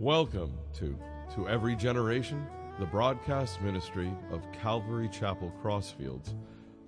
Welcome 0.00 0.58
to 0.74 0.98
To 1.34 1.48
Every 1.48 1.76
Generation, 1.76 2.46
the 2.78 2.86
broadcast 2.86 3.60
ministry 3.60 4.10
of 4.30 4.40
Calvary 4.52 5.08
Chapel 5.08 5.52
Crossfields, 5.62 6.34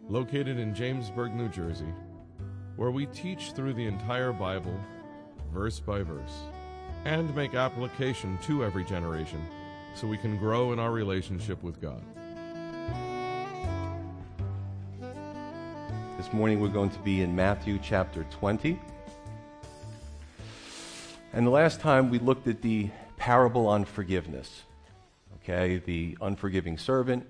located 0.09 0.59
in 0.59 0.75
Jamesburg, 0.75 1.35
New 1.35 1.49
Jersey, 1.49 1.93
where 2.77 2.91
we 2.91 3.07
teach 3.07 3.53
through 3.53 3.75
the 3.75 3.87
entire 3.87 4.33
Bible, 4.33 4.79
verse 5.53 5.79
by 5.79 6.03
verse, 6.03 6.43
and 7.05 7.35
make 7.37 7.55
application 7.55 8.39
to 8.43 8.65
every 8.65 8.85
generation 8.85 9.45
so 9.95 10.07
we 10.07 10.19
can 10.19 10.37
grow 10.37 10.73
in 10.73 10.79
our 10.79 10.91
relationship 10.91 11.63
with 11.63 11.81
God. 11.81 12.03
This 16.17 16.33
morning 16.33 16.59
we're 16.59 16.69
going 16.69 16.91
to 16.91 16.99
be 17.01 17.23
in 17.23 17.37
Matthew 17.37 17.79
chapter 17.83 18.25
20. 18.31 18.81
And 21.35 21.45
the 21.45 21.51
last 21.51 21.81
time 21.81 22.11
we 22.11 22.21
looked 22.21 22.47
at 22.47 22.63
the 22.63 22.89
parable 23.25 23.67
on 23.67 23.87
forgiveness, 23.87 24.65
okay, 25.37 25.79
the 25.79 26.15
unforgiving 26.21 26.77
servant, 26.77 27.27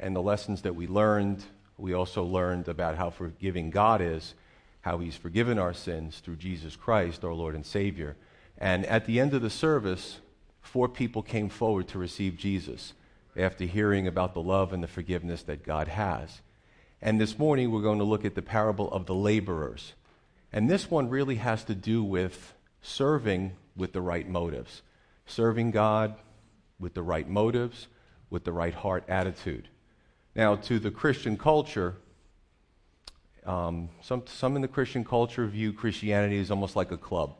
and 0.00 0.16
the 0.16 0.20
lessons 0.20 0.62
that 0.62 0.74
we 0.74 0.88
learned. 0.88 1.44
We 1.78 1.92
also 1.92 2.24
learned 2.24 2.66
about 2.66 2.96
how 2.96 3.10
forgiving 3.10 3.70
God 3.70 4.00
is, 4.00 4.34
how 4.80 4.98
He's 4.98 5.14
forgiven 5.14 5.56
our 5.56 5.72
sins 5.72 6.18
through 6.18 6.34
Jesus 6.34 6.74
Christ, 6.74 7.22
our 7.22 7.32
Lord 7.32 7.54
and 7.54 7.64
Savior. 7.64 8.16
And 8.58 8.84
at 8.86 9.06
the 9.06 9.20
end 9.20 9.34
of 9.34 9.42
the 9.42 9.48
service, 9.48 10.18
four 10.62 10.88
people 10.88 11.22
came 11.22 11.48
forward 11.48 11.86
to 11.90 11.98
receive 12.00 12.36
Jesus 12.36 12.94
after 13.36 13.66
hearing 13.66 14.08
about 14.08 14.34
the 14.34 14.42
love 14.42 14.72
and 14.72 14.82
the 14.82 14.88
forgiveness 14.88 15.44
that 15.44 15.62
God 15.62 15.86
has. 15.86 16.40
And 17.00 17.20
this 17.20 17.38
morning, 17.38 17.70
we're 17.70 17.82
going 17.82 17.98
to 17.98 18.04
look 18.04 18.24
at 18.24 18.34
the 18.34 18.42
parable 18.42 18.90
of 18.90 19.06
the 19.06 19.14
laborers. 19.14 19.92
And 20.52 20.68
this 20.68 20.90
one 20.90 21.08
really 21.08 21.36
has 21.36 21.62
to 21.66 21.74
do 21.76 22.02
with 22.02 22.52
serving 22.82 23.52
with 23.76 23.92
the 23.92 24.02
right 24.02 24.28
motives, 24.28 24.82
serving 25.26 25.72
God 25.72 26.14
with 26.78 26.94
the 26.94 27.02
right 27.02 27.28
motives, 27.28 27.88
with 28.30 28.44
the 28.44 28.52
right 28.52 28.74
heart 28.74 29.04
attitude. 29.08 29.68
Now, 30.34 30.56
to 30.56 30.78
the 30.78 30.90
Christian 30.90 31.36
culture, 31.36 31.96
um, 33.44 33.88
some, 34.02 34.24
some 34.26 34.56
in 34.56 34.62
the 34.62 34.68
Christian 34.68 35.04
culture 35.04 35.46
view 35.46 35.72
Christianity 35.72 36.38
as 36.38 36.50
almost 36.50 36.76
like 36.76 36.90
a 36.90 36.96
club. 36.96 37.36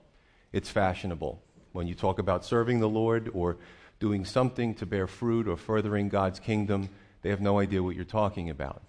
It's 0.53 0.70
fashionable. 0.70 1.43
When 1.73 1.87
you 1.87 1.95
talk 1.95 2.19
about 2.19 2.45
serving 2.45 2.81
the 2.81 2.89
Lord 2.89 3.31
or 3.34 3.59
doing 3.98 4.25
something 4.25 4.75
to 4.77 4.87
bear 4.87 5.06
fruit 5.06 5.48
or 5.48 5.56
furthering 5.56 6.09
God's 6.09 6.41
kingdom, 6.41 6.89
they 7.23 7.31
have 7.31 7.41
no 7.41 7.59
idea 7.59 7.83
what 7.83 7.97
you're 7.97 8.05
talking 8.05 8.48
about. 8.48 8.83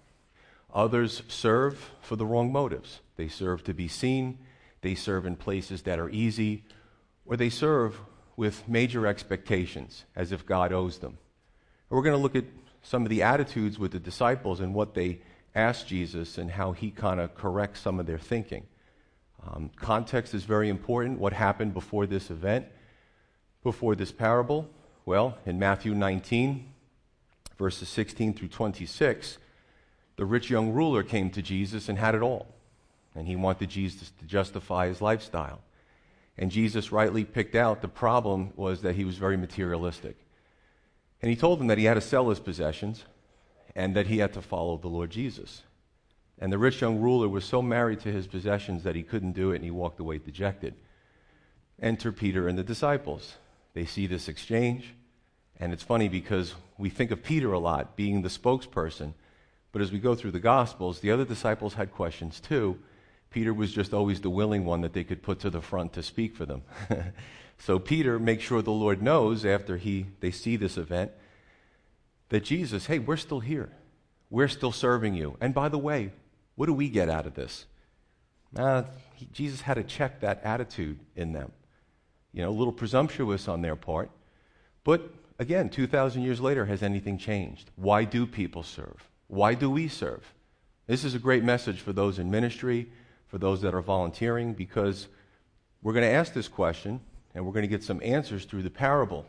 Others 0.72 1.22
serve 1.28 1.90
for 2.00 2.16
the 2.16 2.26
wrong 2.26 2.52
motives. 2.52 3.00
They 3.16 3.28
serve 3.28 3.64
to 3.64 3.74
be 3.74 3.88
seen, 3.88 4.38
they 4.80 4.94
serve 4.94 5.26
in 5.26 5.36
places 5.36 5.82
that 5.82 5.98
are 5.98 6.08
easy, 6.08 6.64
or 7.26 7.36
they 7.36 7.50
serve 7.50 8.00
with 8.38 8.68
major 8.68 9.06
expectations 9.06 10.04
as 10.14 10.32
if 10.32 10.46
God 10.46 10.72
owes 10.72 10.98
them. 10.98 11.18
And 11.90 11.96
we're 11.96 12.04
going 12.04 12.16
to 12.16 12.22
look 12.22 12.36
at 12.36 12.44
some 12.82 13.02
of 13.02 13.10
the 13.10 13.22
attitudes 13.22 13.78
with 13.78 13.92
the 13.92 13.98
disciples 13.98 14.60
and 14.60 14.72
what 14.72 14.94
they 14.94 15.20
asked 15.54 15.88
Jesus 15.88 16.38
and 16.38 16.52
how 16.52 16.72
he 16.72 16.90
kind 16.90 17.20
of 17.20 17.34
corrects 17.34 17.80
some 17.80 17.98
of 17.98 18.06
their 18.06 18.18
thinking. 18.18 18.64
Um, 19.44 19.70
context 19.76 20.34
is 20.34 20.44
very 20.44 20.68
important. 20.68 21.18
What 21.18 21.32
happened 21.32 21.74
before 21.74 22.06
this 22.06 22.30
event, 22.30 22.66
before 23.62 23.94
this 23.94 24.12
parable? 24.12 24.70
Well, 25.04 25.36
in 25.44 25.58
Matthew 25.58 25.92
19, 25.94 26.72
verses 27.58 27.88
16 27.88 28.34
through 28.34 28.48
26, 28.48 29.38
the 30.14 30.24
rich 30.24 30.48
young 30.48 30.72
ruler 30.72 31.02
came 31.02 31.30
to 31.30 31.42
Jesus 31.42 31.88
and 31.88 31.98
had 31.98 32.14
it 32.14 32.22
all 32.22 32.46
and 33.18 33.26
he 33.26 33.34
wanted 33.34 33.68
Jesus 33.68 34.12
to 34.20 34.24
justify 34.26 34.86
his 34.86 35.02
lifestyle. 35.02 35.60
And 36.38 36.50
Jesus 36.52 36.92
rightly 36.92 37.24
picked 37.24 37.56
out 37.56 37.82
the 37.82 37.88
problem 37.88 38.52
was 38.54 38.82
that 38.82 38.94
he 38.94 39.04
was 39.04 39.16
very 39.16 39.36
materialistic. 39.36 40.16
And 41.20 41.30
he 41.30 41.36
told 41.36 41.60
him 41.60 41.66
that 41.66 41.78
he 41.78 41.84
had 41.84 41.94
to 41.94 42.00
sell 42.00 42.28
his 42.28 42.38
possessions 42.38 43.04
and 43.74 43.96
that 43.96 44.06
he 44.06 44.18
had 44.18 44.32
to 44.34 44.42
follow 44.42 44.76
the 44.76 44.88
Lord 44.88 45.10
Jesus. 45.10 45.62
And 46.38 46.52
the 46.52 46.58
rich 46.58 46.80
young 46.80 47.00
ruler 47.00 47.28
was 47.28 47.44
so 47.44 47.60
married 47.60 48.00
to 48.00 48.12
his 48.12 48.28
possessions 48.28 48.84
that 48.84 48.94
he 48.94 49.02
couldn't 49.02 49.32
do 49.32 49.50
it 49.50 49.56
and 49.56 49.64
he 49.64 49.72
walked 49.72 49.98
away 49.98 50.18
dejected. 50.18 50.74
Enter 51.82 52.12
Peter 52.12 52.46
and 52.46 52.56
the 52.56 52.62
disciples. 52.62 53.34
They 53.74 53.84
see 53.84 54.06
this 54.06 54.28
exchange. 54.28 54.94
And 55.58 55.72
it's 55.72 55.82
funny 55.82 56.08
because 56.08 56.54
we 56.76 56.88
think 56.88 57.10
of 57.10 57.24
Peter 57.24 57.52
a 57.52 57.58
lot 57.58 57.96
being 57.96 58.22
the 58.22 58.28
spokesperson. 58.28 59.14
But 59.72 59.82
as 59.82 59.90
we 59.90 59.98
go 59.98 60.14
through 60.14 60.30
the 60.30 60.38
Gospels, 60.38 61.00
the 61.00 61.10
other 61.10 61.24
disciples 61.24 61.74
had 61.74 61.92
questions 61.92 62.38
too. 62.38 62.78
Peter 63.30 63.52
was 63.52 63.72
just 63.72 63.92
always 63.92 64.20
the 64.20 64.30
willing 64.30 64.64
one 64.64 64.80
that 64.80 64.92
they 64.92 65.04
could 65.04 65.22
put 65.22 65.40
to 65.40 65.50
the 65.50 65.60
front 65.60 65.92
to 65.92 66.02
speak 66.02 66.34
for 66.34 66.46
them. 66.46 66.62
so 67.58 67.78
Peter 67.78 68.18
makes 68.18 68.44
sure 68.44 68.62
the 68.62 68.70
Lord 68.70 69.02
knows 69.02 69.44
after 69.44 69.76
he, 69.76 70.06
they 70.20 70.30
see 70.30 70.56
this 70.56 70.78
event 70.78 71.10
that 72.30 72.44
Jesus, 72.44 72.86
hey, 72.86 72.98
we're 72.98 73.16
still 73.16 73.40
here. 73.40 73.70
We're 74.30 74.48
still 74.48 74.72
serving 74.72 75.14
you. 75.14 75.36
And 75.40 75.54
by 75.54 75.68
the 75.68 75.78
way, 75.78 76.12
what 76.54 76.66
do 76.66 76.72
we 76.72 76.88
get 76.88 77.08
out 77.08 77.26
of 77.26 77.34
this? 77.34 77.66
Uh, 78.56 78.82
he, 79.14 79.26
Jesus 79.32 79.60
had 79.62 79.74
to 79.74 79.84
check 79.84 80.20
that 80.20 80.42
attitude 80.44 80.98
in 81.16 81.32
them. 81.32 81.52
You 82.32 82.42
know, 82.42 82.50
a 82.50 82.50
little 82.50 82.72
presumptuous 82.72 83.48
on 83.48 83.62
their 83.62 83.76
part. 83.76 84.10
But 84.84 85.10
again, 85.38 85.68
2,000 85.70 86.22
years 86.22 86.40
later, 86.40 86.66
has 86.66 86.82
anything 86.82 87.18
changed? 87.18 87.70
Why 87.76 88.04
do 88.04 88.26
people 88.26 88.62
serve? 88.62 89.08
Why 89.28 89.54
do 89.54 89.70
we 89.70 89.88
serve? 89.88 90.34
This 90.86 91.04
is 91.04 91.14
a 91.14 91.18
great 91.18 91.44
message 91.44 91.80
for 91.80 91.92
those 91.92 92.18
in 92.18 92.30
ministry, 92.30 92.90
for 93.28 93.38
those 93.38 93.60
that 93.62 93.74
are 93.74 93.82
volunteering 93.82 94.54
because 94.54 95.08
we're 95.82 95.92
going 95.92 96.04
to 96.04 96.10
ask 96.10 96.32
this 96.32 96.48
question 96.48 97.00
and 97.34 97.46
we're 97.46 97.52
going 97.52 97.62
to 97.62 97.68
get 97.68 97.84
some 97.84 98.00
answers 98.02 98.44
through 98.44 98.62
the 98.62 98.70
parable. 98.70 99.26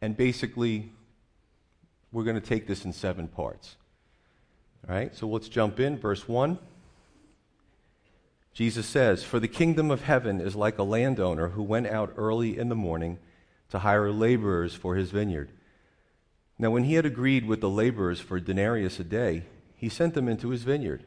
And 0.00 0.16
basically, 0.16 0.92
we're 2.10 2.24
going 2.24 2.40
to 2.40 2.46
take 2.46 2.66
this 2.66 2.84
in 2.84 2.92
seven 2.92 3.28
parts. 3.28 3.76
All 4.88 4.94
right, 4.94 5.14
so 5.14 5.28
let's 5.28 5.48
jump 5.48 5.78
in. 5.78 5.98
Verse 5.98 6.26
1. 6.26 6.58
Jesus 8.52 8.86
says, 8.86 9.24
For 9.24 9.40
the 9.40 9.48
kingdom 9.48 9.90
of 9.90 10.02
heaven 10.02 10.40
is 10.40 10.54
like 10.54 10.78
a 10.78 10.82
landowner 10.82 11.50
who 11.50 11.62
went 11.62 11.86
out 11.86 12.12
early 12.16 12.58
in 12.58 12.68
the 12.68 12.74
morning 12.74 13.18
to 13.70 13.78
hire 13.78 14.10
laborers 14.10 14.74
for 14.74 14.96
his 14.96 15.10
vineyard. 15.10 15.50
Now, 16.58 16.70
when 16.70 16.84
he 16.84 16.94
had 16.94 17.06
agreed 17.06 17.46
with 17.46 17.60
the 17.60 17.70
laborers 17.70 18.20
for 18.20 18.36
a 18.36 18.40
denarius 18.40 19.00
a 19.00 19.04
day, 19.04 19.44
he 19.74 19.88
sent 19.88 20.14
them 20.14 20.28
into 20.28 20.50
his 20.50 20.62
vineyard. 20.64 21.04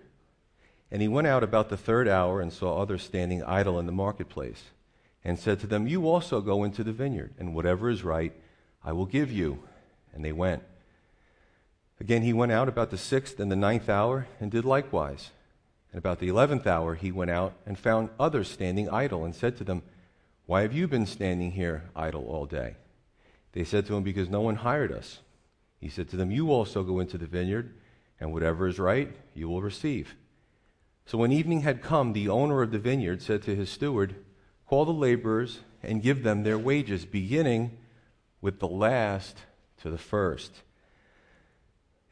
And 0.92 1.02
he 1.02 1.08
went 1.08 1.28
out 1.28 1.44
about 1.44 1.70
the 1.70 1.78
third 1.78 2.08
hour 2.08 2.42
and 2.42 2.54
saw 2.54 2.82
others 2.82 3.04
standing 3.04 3.44
idle 3.44 3.80
in 3.80 3.86
the 3.86 3.92
marketplace, 3.92 4.66
and 5.24 5.40
said 5.40 5.60
to 5.60 5.68
them, 5.68 5.88
You 5.88 6.08
also 6.08 6.42
go 6.42 6.64
into 6.64 6.84
the 6.84 6.94
vineyard, 6.94 7.34
and 7.40 7.56
whatever 7.56 7.90
is 7.90 8.04
right 8.04 8.34
I 8.84 8.92
will 8.92 9.06
give 9.06 9.32
you. 9.32 9.64
And 10.14 10.24
they 10.24 10.32
went. 10.32 10.64
Again, 12.00 12.22
he 12.22 12.34
went 12.34 12.52
out 12.52 12.70
about 12.70 12.92
the 12.92 12.98
sixth 12.98 13.40
and 13.40 13.52
the 13.52 13.56
ninth 13.56 13.90
hour, 13.90 14.28
and 14.40 14.52
did 14.52 14.66
likewise. 14.66 15.32
And 15.92 15.98
about 15.98 16.20
the 16.20 16.28
eleventh 16.28 16.68
hour 16.68 16.96
he 16.96 17.12
went 17.12 17.32
out 17.32 17.54
and 17.66 17.80
found 17.80 18.10
others 18.20 18.50
standing 18.50 18.90
idle, 18.90 19.26
and 19.26 19.34
said 19.34 19.58
to 19.58 19.64
them, 19.64 19.82
Why 20.46 20.62
have 20.62 20.74
you 20.74 20.88
been 20.88 21.06
standing 21.06 21.52
here 21.52 21.90
idle 21.96 22.26
all 22.28 22.46
day? 22.46 22.76
They 23.54 23.64
said 23.64 23.86
to 23.88 23.96
him, 23.96 24.04
Because 24.04 24.30
no 24.30 24.42
one 24.42 24.58
hired 24.58 24.92
us. 24.92 25.20
He 25.80 25.90
said 25.90 26.10
to 26.10 26.18
them, 26.18 26.32
You 26.32 26.52
also 26.52 26.84
go 26.84 27.00
into 27.00 27.18
the 27.18 27.26
vineyard, 27.26 27.74
and 28.20 28.34
whatever 28.34 28.68
is 28.68 28.78
right 28.78 29.16
you 29.34 29.48
will 29.48 29.62
receive. 29.62 30.16
So 31.06 31.20
when 31.20 31.32
evening 31.32 31.62
had 31.62 31.84
come, 31.84 32.14
the 32.14 32.30
owner 32.30 32.62
of 32.62 32.72
the 32.72 32.80
vineyard 32.80 33.22
said 33.22 33.44
to 33.44 33.56
his 33.56 33.70
steward, 33.70 34.16
Call 34.68 34.86
the 34.86 34.92
laborers 34.92 35.60
and 35.84 36.02
give 36.02 36.24
them 36.24 36.44
their 36.44 36.58
wages, 36.58 37.06
beginning 37.06 37.78
with 38.42 38.60
the 38.60 38.68
last 38.68 39.38
to 39.82 39.92
the 39.92 40.00
first. 40.00 40.64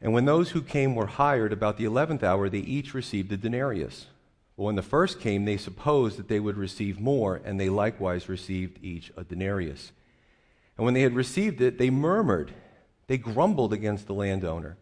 And 0.00 0.12
when 0.12 0.26
those 0.26 0.50
who 0.50 0.62
came 0.62 0.94
were 0.94 1.06
hired 1.06 1.52
about 1.52 1.76
the 1.76 1.86
eleventh 1.86 2.22
hour, 2.22 2.48
they 2.48 2.58
each 2.58 2.94
received 2.94 3.32
a 3.32 3.36
denarius. 3.36 4.06
But 4.56 4.64
when 4.64 4.76
the 4.76 4.82
first 4.82 5.18
came, 5.18 5.44
they 5.44 5.56
supposed 5.56 6.16
that 6.18 6.28
they 6.28 6.38
would 6.38 6.56
receive 6.56 7.00
more, 7.00 7.40
and 7.44 7.58
they 7.58 7.68
likewise 7.68 8.28
received 8.28 8.78
each 8.80 9.10
a 9.16 9.24
denarius. 9.24 9.90
And 10.76 10.84
when 10.84 10.94
they 10.94 11.02
had 11.02 11.16
received 11.16 11.60
it, 11.60 11.78
they 11.78 11.90
murmured, 11.90 12.52
they 13.08 13.18
grumbled 13.18 13.72
against 13.72 14.06
the 14.06 14.14
landowner 14.14 14.76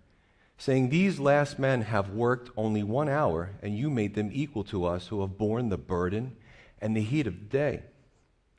saying, 0.62 0.90
These 0.90 1.18
last 1.18 1.58
men 1.58 1.82
have 1.82 2.10
worked 2.10 2.48
only 2.56 2.84
one 2.84 3.08
hour, 3.08 3.50
and 3.62 3.76
you 3.76 3.90
made 3.90 4.14
them 4.14 4.30
equal 4.32 4.62
to 4.64 4.84
us 4.84 5.08
who 5.08 5.20
have 5.20 5.36
borne 5.36 5.70
the 5.70 5.76
burden 5.76 6.36
and 6.80 6.96
the 6.96 7.02
heat 7.02 7.26
of 7.26 7.34
the 7.34 7.46
day. 7.46 7.82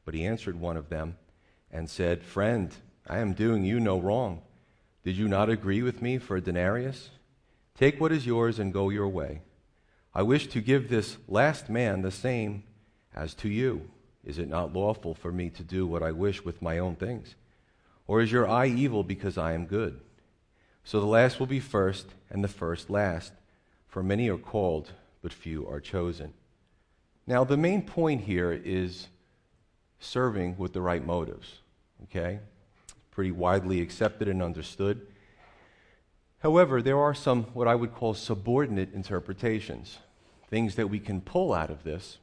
But 0.03 0.13
he 0.13 0.25
answered 0.25 0.59
one 0.59 0.75
of 0.75 0.89
them 0.89 1.15
and 1.71 1.89
said, 1.89 2.21
Friend, 2.21 2.75
I 3.07 3.19
am 3.19 3.31
doing 3.31 3.63
you 3.63 3.79
no 3.79 4.01
wrong. 4.01 4.41
Did 5.05 5.15
you 5.15 5.29
not 5.29 5.49
agree 5.49 5.81
with 5.81 6.01
me 6.01 6.17
for 6.17 6.35
a 6.35 6.41
denarius? 6.41 7.09
Take 7.77 8.01
what 8.01 8.11
is 8.11 8.25
yours 8.25 8.59
and 8.59 8.73
go 8.73 8.89
your 8.89 9.07
way. 9.07 9.41
I 10.13 10.23
wish 10.23 10.47
to 10.47 10.59
give 10.59 10.89
this 10.89 11.15
last 11.29 11.69
man 11.69 12.01
the 12.01 12.11
same 12.11 12.63
as 13.15 13.33
to 13.35 13.47
you. 13.47 13.89
Is 14.25 14.39
it 14.39 14.49
not 14.49 14.73
lawful 14.73 15.13
for 15.13 15.31
me 15.31 15.49
to 15.51 15.63
do 15.63 15.87
what 15.87 16.03
I 16.03 16.11
wish 16.11 16.43
with 16.43 16.61
my 16.61 16.79
own 16.79 16.97
things? 16.97 17.35
Or 18.07 18.19
is 18.21 18.29
your 18.29 18.45
eye 18.45 18.67
evil 18.67 19.03
because 19.03 19.37
I 19.37 19.53
am 19.53 19.67
good? 19.67 20.01
So 20.83 20.99
the 20.99 21.05
last 21.05 21.39
will 21.39 21.47
be 21.47 21.59
first, 21.59 22.07
and 22.29 22.43
the 22.43 22.49
first 22.49 22.89
last. 22.89 23.33
For 23.87 24.03
many 24.03 24.29
are 24.29 24.37
called, 24.37 24.91
but 25.21 25.31
few 25.31 25.67
are 25.67 25.79
chosen. 25.79 26.33
Now, 27.25 27.43
the 27.43 27.57
main 27.57 27.83
point 27.83 28.21
here 28.21 28.51
is 28.51 29.07
serving 29.99 30.57
with 30.57 30.73
the 30.73 30.81
right 30.81 31.05
motives. 31.05 31.59
Okay? 32.03 32.39
Pretty 33.11 33.31
widely 33.31 33.81
accepted 33.81 34.27
and 34.27 34.43
understood. 34.43 35.07
However, 36.39 36.81
there 36.81 36.99
are 36.99 37.13
some 37.13 37.43
what 37.53 37.67
I 37.67 37.75
would 37.75 37.93
call 37.93 38.13
subordinate 38.13 38.93
interpretations, 38.93 39.99
things 40.49 40.75
that 40.75 40.89
we 40.89 40.99
can 40.99 41.21
pull 41.21 41.53
out 41.53 41.69
of 41.69 41.83
this 41.83 42.17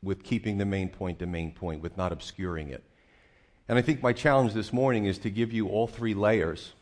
with 0.00 0.22
keeping 0.22 0.58
the 0.58 0.64
main 0.64 0.88
point 0.88 1.18
the 1.18 1.26
main 1.26 1.50
point, 1.50 1.82
with 1.82 1.96
not 1.96 2.12
obscuring 2.12 2.68
it. 2.68 2.84
And 3.68 3.76
I 3.76 3.82
think 3.82 4.00
my 4.00 4.12
challenge 4.12 4.52
this 4.52 4.72
morning 4.72 5.06
is 5.06 5.18
to 5.18 5.30
give 5.30 5.52
you 5.52 5.68
all 5.68 5.88
three 5.88 6.14
layers 6.14 6.74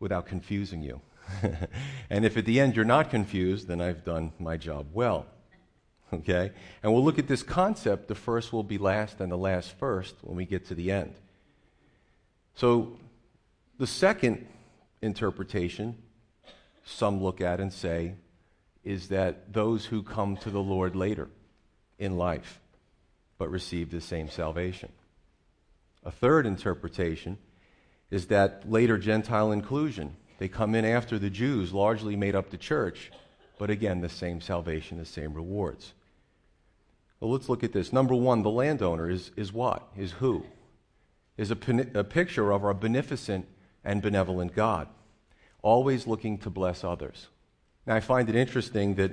without 0.00 0.26
confusing 0.26 0.82
you. 0.82 1.00
and 2.10 2.24
if 2.24 2.36
at 2.36 2.44
the 2.44 2.58
end 2.58 2.74
you're 2.74 2.84
not 2.84 3.10
confused, 3.10 3.68
then 3.68 3.80
I've 3.80 4.04
done 4.04 4.32
my 4.38 4.56
job 4.56 4.88
well. 4.92 5.26
Okay? 6.12 6.50
And 6.82 6.92
we'll 6.92 7.04
look 7.04 7.18
at 7.18 7.28
this 7.28 7.44
concept 7.44 8.08
the 8.08 8.14
first 8.16 8.52
will 8.52 8.64
be 8.64 8.78
last 8.78 9.20
and 9.20 9.30
the 9.30 9.36
last 9.36 9.78
first 9.78 10.16
when 10.22 10.36
we 10.36 10.44
get 10.44 10.66
to 10.66 10.74
the 10.74 10.90
end. 10.90 11.14
So, 12.54 12.96
the 13.78 13.86
second 13.86 14.46
interpretation, 15.00 15.96
some 16.84 17.22
look 17.22 17.40
at 17.40 17.60
and 17.60 17.72
say, 17.72 18.14
is 18.82 19.08
that 19.08 19.52
those 19.52 19.86
who 19.86 20.02
come 20.02 20.36
to 20.38 20.50
the 20.50 20.60
Lord 20.60 20.96
later 20.96 21.28
in 21.98 22.16
life 22.16 22.60
but 23.38 23.50
receive 23.50 23.90
the 23.90 24.00
same 24.00 24.28
salvation. 24.28 24.90
A 26.04 26.10
third 26.10 26.44
interpretation 26.44 27.38
is 28.10 28.26
that 28.26 28.70
later 28.70 28.98
Gentile 28.98 29.52
inclusion. 29.52 30.16
They 30.38 30.48
come 30.48 30.74
in 30.74 30.84
after 30.84 31.18
the 31.18 31.30
Jews 31.30 31.72
largely 31.72 32.16
made 32.16 32.34
up 32.34 32.50
the 32.50 32.56
church, 32.56 33.12
but 33.58 33.70
again, 33.70 34.00
the 34.00 34.08
same 34.08 34.40
salvation, 34.40 34.98
the 34.98 35.04
same 35.04 35.34
rewards. 35.34 35.92
Well, 37.20 37.30
let's 37.30 37.48
look 37.48 37.62
at 37.62 37.72
this. 37.72 37.92
Number 37.92 38.14
one, 38.14 38.42
the 38.42 38.50
landowner 38.50 39.10
is, 39.10 39.30
is 39.36 39.52
what? 39.52 39.86
Is 39.96 40.12
who? 40.12 40.44
Is 41.36 41.50
a, 41.50 41.58
a 41.94 42.04
picture 42.04 42.50
of 42.50 42.64
our 42.64 42.74
beneficent 42.74 43.46
and 43.84 44.00
benevolent 44.02 44.54
God, 44.54 44.88
always 45.62 46.06
looking 46.06 46.38
to 46.38 46.50
bless 46.50 46.82
others. 46.82 47.28
Now, 47.86 47.94
I 47.94 48.00
find 48.00 48.28
it 48.28 48.34
interesting 48.34 48.94
that, 48.96 49.12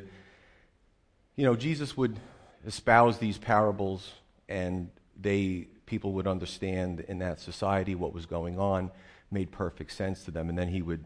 you 1.36 1.46
know, 1.46 1.56
Jesus 1.56 1.96
would 1.98 2.18
espouse 2.66 3.18
these 3.18 3.38
parables 3.38 4.12
and 4.50 4.90
they 5.20 5.68
people 5.88 6.14
would 6.14 6.28
understand 6.28 7.00
in 7.08 7.18
that 7.20 7.40
society 7.40 7.96
what 7.96 8.14
was 8.14 8.28
going 8.28 8.60
on, 8.60 8.92
made 9.32 9.52
perfect 9.52 9.92
sense 9.92 10.24
to 10.26 10.32
them, 10.32 10.50
and 10.50 10.58
then 10.58 10.68
he 10.68 10.84
would 10.84 11.06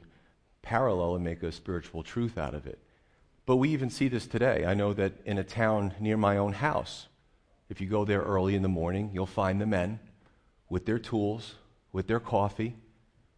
parallel 0.62 1.16
and 1.16 1.24
make 1.24 1.42
a 1.42 1.51
spiritual 1.51 2.04
truth 2.04 2.38
out 2.38 2.54
of 2.54 2.68
it. 2.68 2.80
But 3.45 3.56
we 3.56 3.69
even 3.69 3.89
see 3.89 4.10
this 4.10 4.28
today. 4.28 4.66
I 4.66 4.74
know 4.74 4.94
that 4.94 5.13
in 5.25 5.38
a 5.38 5.44
town 5.44 5.94
near 6.00 6.18
my 6.18 6.38
own 6.38 6.54
house, 6.54 7.07
if 7.69 7.80
you 7.80 7.88
go 7.88 8.04
there 8.04 8.22
early 8.22 8.56
in 8.56 8.62
the 8.62 8.68
morning, 8.68 9.12
you'll 9.13 9.25
find 9.25 9.62
the 9.62 9.66
men 9.66 10.00
with 10.69 10.86
their 10.86 11.00
tools, 11.00 11.56
with 11.92 12.07
their 12.07 12.19
coffee, 12.19 12.75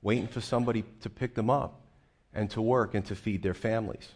waiting 0.02 0.28
for 0.28 0.42
somebody 0.42 0.84
to 1.02 1.10
pick 1.10 1.36
them 1.36 1.50
up 1.50 1.82
and 2.34 2.50
to 2.50 2.62
work 2.62 2.94
and 2.96 3.06
to 3.06 3.16
feed 3.16 3.44
their 3.44 3.54
families. 3.54 4.10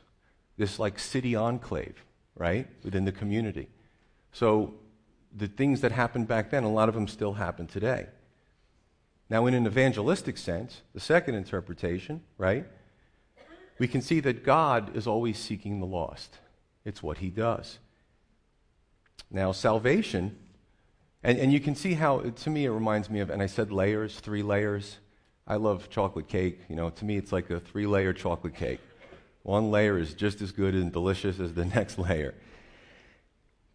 This 0.58 0.80
like 0.80 1.00
city 1.00 1.36
enclave, 1.36 2.04
right, 2.36 2.68
within 2.84 3.06
the 3.06 3.12
community. 3.12 3.70
So 4.32 4.74
the 5.36 5.48
things 5.48 5.82
that 5.82 5.92
happened 5.92 6.28
back 6.28 6.50
then, 6.50 6.64
a 6.64 6.72
lot 6.72 6.90
of 6.90 6.96
them 6.96 7.08
still 7.08 7.34
happen 7.34 7.68
today. 7.68 8.08
Now, 9.30 9.46
in 9.46 9.54
an 9.54 9.66
evangelistic 9.66 10.38
sense, 10.38 10.82
the 10.94 11.00
second 11.00 11.36
interpretation, 11.36 12.22
right, 12.38 12.66
we 13.78 13.88
can 13.88 14.02
see 14.02 14.20
that 14.22 14.44
God 14.44 14.96
is 14.96 15.06
always 15.06 15.38
seeking 15.38 15.80
the 15.80 15.86
lost. 15.86 16.38
It's 16.86 17.04
what 17.04 17.18
he 17.18 17.30
does. 17.30 17.80
Now, 19.30 19.52
salvation, 19.52 20.38
and, 21.24 21.38
and 21.38 21.52
you 21.52 21.60
can 21.60 21.76
see 21.76 21.94
how, 21.94 22.20
to 22.20 22.50
me, 22.50 22.66
it 22.66 22.72
reminds 22.72 23.10
me 23.10 23.20
of, 23.20 23.30
and 23.30 23.42
I 23.42 23.48
said 23.48 23.72
layers, 23.72 24.20
three 24.20 24.42
layers. 24.42 24.98
I 25.46 25.56
love 25.56 25.90
chocolate 25.90 26.28
cake. 26.28 26.60
You 26.70 26.76
know, 26.76 26.90
to 26.90 27.06
me, 27.06 27.18
it's 27.18 27.32
like 27.32 27.50
a 27.50 27.60
three 27.60 27.86
layer 27.86 28.14
chocolate 28.14 28.56
cake. 28.56 28.80
One 29.44 29.72
layer 29.72 29.98
is 29.98 30.14
just 30.14 30.42
as 30.42 30.52
good 30.52 30.74
and 30.74 30.92
delicious 30.92 31.40
as 31.40 31.54
the 31.54 31.66
next 31.76 32.00
layer 32.00 32.34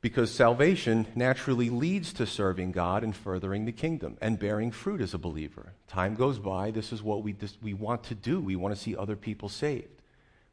because 0.02 0.34
salvation 0.34 1.06
naturally 1.14 1.70
leads 1.70 2.12
to 2.12 2.26
serving 2.26 2.72
God 2.72 3.04
and 3.04 3.14
furthering 3.14 3.64
the 3.64 3.72
kingdom 3.72 4.18
and 4.20 4.36
bearing 4.36 4.72
fruit 4.72 5.00
as 5.00 5.14
a 5.14 5.18
believer. 5.18 5.74
Time 5.86 6.16
goes 6.16 6.40
by, 6.40 6.72
this 6.72 6.92
is 6.92 7.04
what 7.04 7.22
we, 7.22 7.32
this, 7.32 7.56
we 7.62 7.72
want 7.72 8.02
to 8.04 8.16
do. 8.16 8.40
We 8.40 8.56
want 8.56 8.74
to 8.74 8.80
see 8.80 8.96
other 8.96 9.14
people 9.14 9.48
saved. 9.48 10.02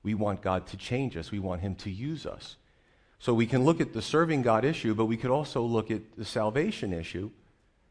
We 0.03 0.13
want 0.13 0.43
God 0.43 0.67
to 0.67 0.77
change 0.77 1.17
us, 1.17 1.31
we 1.31 1.39
want 1.39 1.61
Him 1.61 1.75
to 1.75 1.89
use 1.89 2.27
us. 2.27 2.57
So 3.17 3.33
we 3.33 3.47
can 3.47 3.65
look 3.65 3.81
at 3.81 3.91
the 3.91 4.03
serving 4.03 4.43
God 4.43 4.63
issue, 4.63 4.93
but 4.93 5.05
we 5.05 5.17
could 5.17 5.31
also 5.31 5.61
look 5.63 5.91
at 5.91 6.15
the 6.15 6.23
salvation 6.23 6.93
issue. 6.93 7.31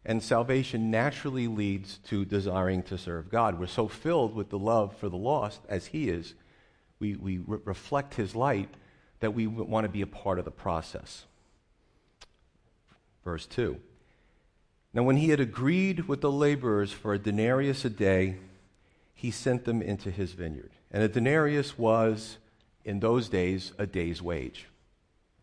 And 0.05 0.23
salvation 0.23 0.91
naturally 0.91 1.49
leads 1.49 1.99
to 2.07 2.25
desiring 2.25 2.83
to 2.85 2.97
serve 2.97 3.31
God. 3.31 3.59
We're 3.59 3.67
so 3.67 3.89
filled 3.89 4.35
with 4.35 4.49
the 4.49 4.59
love 4.59 4.97
for 4.97 5.09
the 5.09 5.17
lost, 5.17 5.61
as 5.69 5.87
He 5.87 6.09
is, 6.09 6.35
we, 7.01 7.17
we 7.17 7.39
re- 7.39 7.59
reflect 7.65 8.15
His 8.15 8.37
light 8.37 8.71
that 9.21 9.35
we 9.35 9.49
want 9.49 9.85
to 9.85 9.89
be 9.91 10.03
a 10.03 10.07
part 10.07 10.39
of 10.39 10.45
the 10.45 10.51
process. 10.53 11.27
Verse 13.29 13.45
2. 13.45 13.79
Now, 14.95 15.03
when 15.03 15.19
he 15.19 15.29
had 15.29 15.39
agreed 15.39 16.09
with 16.09 16.23
the 16.23 16.33
laborers 16.33 16.93
for 16.93 17.13
a 17.13 17.19
denarius 17.19 17.85
a 17.85 17.91
day, 17.91 18.37
he 19.13 19.31
sent 19.31 19.67
them 19.67 19.83
into 19.83 20.11
his 20.11 20.33
vineyard. 20.33 20.71
And 20.91 21.03
a 21.03 21.09
denarius 21.09 21.77
was, 21.77 22.39
in 22.87 23.01
those 23.01 23.29
days, 23.29 23.73
a 23.77 23.87
day's 23.87 24.23
wage, 24.23 24.65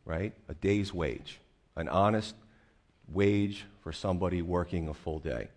right? 0.03 0.33
A 0.49 0.55
day's 0.55 0.95
wage, 0.95 1.39
an 1.75 1.87
honest 1.87 2.33
wage 3.07 3.65
for 3.83 3.91
somebody 3.91 4.41
working 4.41 4.87
a 4.87 4.93
full 4.95 5.19
day. 5.19 5.49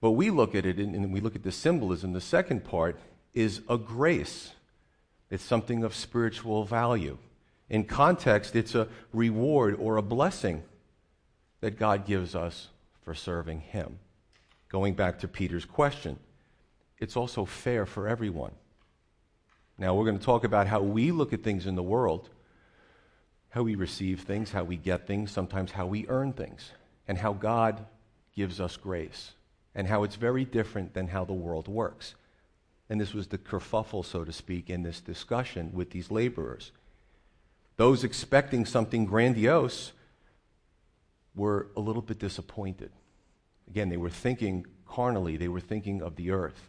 But 0.00 0.12
we 0.12 0.30
look 0.30 0.54
at 0.54 0.64
it 0.64 0.78
and 0.78 1.12
we 1.12 1.20
look 1.20 1.36
at 1.36 1.42
the 1.42 1.52
symbolism. 1.52 2.14
The 2.14 2.22
second 2.22 2.64
part 2.64 2.98
is 3.34 3.60
a 3.68 3.76
grace, 3.76 4.52
it's 5.28 5.44
something 5.44 5.84
of 5.84 5.94
spiritual 5.94 6.64
value. 6.64 7.18
In 7.68 7.84
context, 7.84 8.56
it's 8.56 8.74
a 8.74 8.88
reward 9.12 9.76
or 9.78 9.98
a 9.98 10.02
blessing 10.02 10.62
that 11.60 11.78
God 11.78 12.06
gives 12.06 12.34
us 12.34 12.68
for 13.02 13.14
serving 13.14 13.60
Him. 13.60 13.98
Going 14.68 14.94
back 14.94 15.18
to 15.20 15.28
Peter's 15.28 15.64
question, 15.64 16.18
it's 16.98 17.16
also 17.16 17.44
fair 17.44 17.86
for 17.86 18.08
everyone. 18.08 18.52
Now, 19.78 19.94
we're 19.94 20.04
going 20.04 20.18
to 20.18 20.24
talk 20.24 20.44
about 20.44 20.66
how 20.66 20.80
we 20.80 21.12
look 21.12 21.32
at 21.32 21.42
things 21.42 21.66
in 21.66 21.76
the 21.76 21.82
world, 21.82 22.28
how 23.50 23.62
we 23.62 23.76
receive 23.76 24.22
things, 24.22 24.50
how 24.50 24.64
we 24.64 24.76
get 24.76 25.06
things, 25.06 25.30
sometimes 25.30 25.72
how 25.72 25.86
we 25.86 26.06
earn 26.08 26.32
things, 26.32 26.72
and 27.06 27.16
how 27.16 27.32
God 27.32 27.86
gives 28.34 28.60
us 28.60 28.76
grace, 28.76 29.32
and 29.74 29.86
how 29.86 30.02
it's 30.02 30.16
very 30.16 30.44
different 30.44 30.94
than 30.94 31.08
how 31.08 31.24
the 31.24 31.32
world 31.32 31.68
works. 31.68 32.14
And 32.90 33.00
this 33.00 33.14
was 33.14 33.28
the 33.28 33.38
kerfuffle, 33.38 34.04
so 34.04 34.24
to 34.24 34.32
speak, 34.32 34.68
in 34.68 34.82
this 34.82 35.00
discussion 35.00 35.70
with 35.72 35.90
these 35.90 36.10
laborers. 36.10 36.72
Those 37.76 38.02
expecting 38.02 38.64
something 38.64 39.06
grandiose 39.06 39.92
were 41.38 41.68
a 41.76 41.80
little 41.80 42.02
bit 42.02 42.18
disappointed. 42.18 42.90
Again, 43.68 43.88
they 43.88 43.96
were 43.96 44.10
thinking 44.10 44.66
carnally, 44.86 45.36
they 45.36 45.48
were 45.48 45.60
thinking 45.60 46.02
of 46.02 46.16
the 46.16 46.30
earth, 46.30 46.68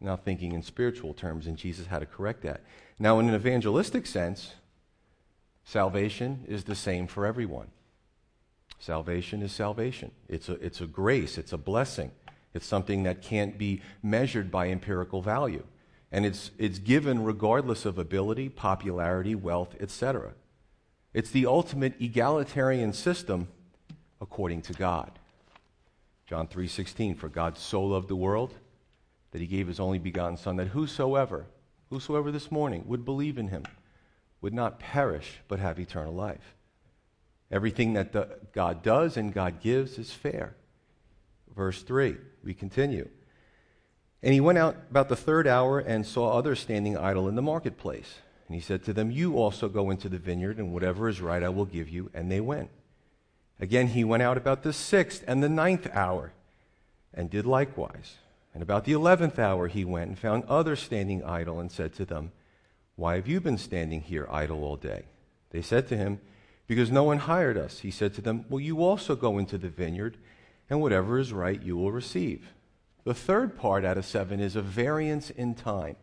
not 0.00 0.24
thinking 0.24 0.52
in 0.52 0.62
spiritual 0.62 1.14
terms, 1.14 1.46
and 1.46 1.56
Jesus 1.56 1.86
had 1.86 2.00
to 2.00 2.06
correct 2.06 2.42
that. 2.42 2.62
Now, 2.98 3.18
in 3.18 3.28
an 3.28 3.34
evangelistic 3.34 4.06
sense, 4.06 4.54
salvation 5.64 6.44
is 6.48 6.64
the 6.64 6.74
same 6.74 7.06
for 7.06 7.26
everyone. 7.26 7.68
Salvation 8.78 9.42
is 9.42 9.52
salvation. 9.52 10.10
It's 10.28 10.48
a, 10.48 10.54
it's 10.54 10.80
a 10.80 10.86
grace, 10.86 11.38
it's 11.38 11.52
a 11.52 11.58
blessing. 11.58 12.10
It's 12.54 12.66
something 12.66 13.02
that 13.02 13.20
can't 13.20 13.58
be 13.58 13.82
measured 14.02 14.50
by 14.50 14.68
empirical 14.68 15.20
value. 15.20 15.64
And 16.10 16.24
it's, 16.24 16.52
it's 16.58 16.78
given 16.78 17.24
regardless 17.24 17.84
of 17.84 17.98
ability, 17.98 18.48
popularity, 18.48 19.34
wealth, 19.34 19.74
etc. 19.80 20.32
It's 21.12 21.30
the 21.30 21.46
ultimate 21.46 22.00
egalitarian 22.00 22.92
system 22.92 23.48
according 24.20 24.62
to 24.62 24.72
God. 24.72 25.18
John 26.26 26.48
3:16 26.48 27.14
for 27.14 27.28
God 27.28 27.56
so 27.56 27.82
loved 27.82 28.08
the 28.08 28.16
world 28.16 28.54
that 29.30 29.40
he 29.40 29.46
gave 29.46 29.68
his 29.68 29.80
only 29.80 29.98
begotten 29.98 30.36
son 30.36 30.56
that 30.56 30.68
whosoever 30.68 31.46
whosoever 31.90 32.32
this 32.32 32.50
morning 32.50 32.84
would 32.86 33.04
believe 33.04 33.38
in 33.38 33.48
him 33.48 33.64
would 34.40 34.54
not 34.54 34.78
perish 34.78 35.40
but 35.48 35.58
have 35.58 35.78
eternal 35.78 36.12
life. 36.12 36.54
Everything 37.50 37.92
that 37.92 38.12
the, 38.12 38.38
God 38.52 38.82
does 38.82 39.16
and 39.16 39.32
God 39.32 39.60
gives 39.60 39.98
is 39.98 40.12
fair. 40.12 40.56
Verse 41.54 41.82
3, 41.82 42.16
we 42.42 42.54
continue. 42.54 43.08
And 44.22 44.34
he 44.34 44.40
went 44.40 44.58
out 44.58 44.76
about 44.90 45.08
the 45.08 45.16
third 45.16 45.46
hour 45.46 45.78
and 45.78 46.04
saw 46.04 46.32
others 46.32 46.60
standing 46.60 46.96
idle 46.96 47.28
in 47.28 47.36
the 47.36 47.42
marketplace. 47.42 48.16
And 48.48 48.54
he 48.54 48.60
said 48.60 48.84
to 48.84 48.92
them, 48.92 49.10
You 49.10 49.38
also 49.38 49.68
go 49.68 49.90
into 49.90 50.08
the 50.08 50.18
vineyard, 50.18 50.58
and 50.58 50.72
whatever 50.72 51.08
is 51.08 51.20
right 51.20 51.42
I 51.42 51.48
will 51.48 51.64
give 51.64 51.88
you. 51.88 52.10
And 52.14 52.30
they 52.30 52.40
went. 52.40 52.70
Again, 53.58 53.88
he 53.88 54.04
went 54.04 54.22
out 54.22 54.36
about 54.36 54.62
the 54.62 54.72
sixth 54.72 55.24
and 55.26 55.42
the 55.42 55.48
ninth 55.48 55.88
hour 55.92 56.32
and 57.14 57.30
did 57.30 57.46
likewise. 57.46 58.16
And 58.52 58.62
about 58.62 58.84
the 58.84 58.92
eleventh 58.92 59.38
hour 59.38 59.68
he 59.68 59.84
went 59.84 60.08
and 60.08 60.18
found 60.18 60.44
others 60.44 60.80
standing 60.80 61.24
idle 61.24 61.60
and 61.60 61.70
said 61.70 61.94
to 61.94 62.04
them, 62.04 62.32
Why 62.96 63.16
have 63.16 63.28
you 63.28 63.40
been 63.40 63.58
standing 63.58 64.00
here 64.00 64.26
idle 64.30 64.64
all 64.64 64.76
day? 64.76 65.04
They 65.50 65.62
said 65.62 65.88
to 65.88 65.96
him, 65.96 66.20
because 66.66 66.90
no 66.90 67.04
one 67.04 67.18
hired 67.18 67.56
us. 67.56 67.80
He 67.80 67.90
said 67.90 68.14
to 68.14 68.20
them, 68.20 68.44
Will 68.48 68.60
you 68.60 68.82
also 68.82 69.14
go 69.14 69.38
into 69.38 69.58
the 69.58 69.68
vineyard, 69.68 70.16
and 70.68 70.80
whatever 70.80 71.18
is 71.18 71.32
right 71.32 71.62
you 71.62 71.76
will 71.76 71.92
receive? 71.92 72.52
The 73.04 73.14
third 73.14 73.56
part 73.56 73.84
out 73.84 73.98
of 73.98 74.04
seven 74.04 74.40
is 74.40 74.56
a 74.56 74.62
variance 74.62 75.30
in 75.30 75.54
time. 75.54 75.96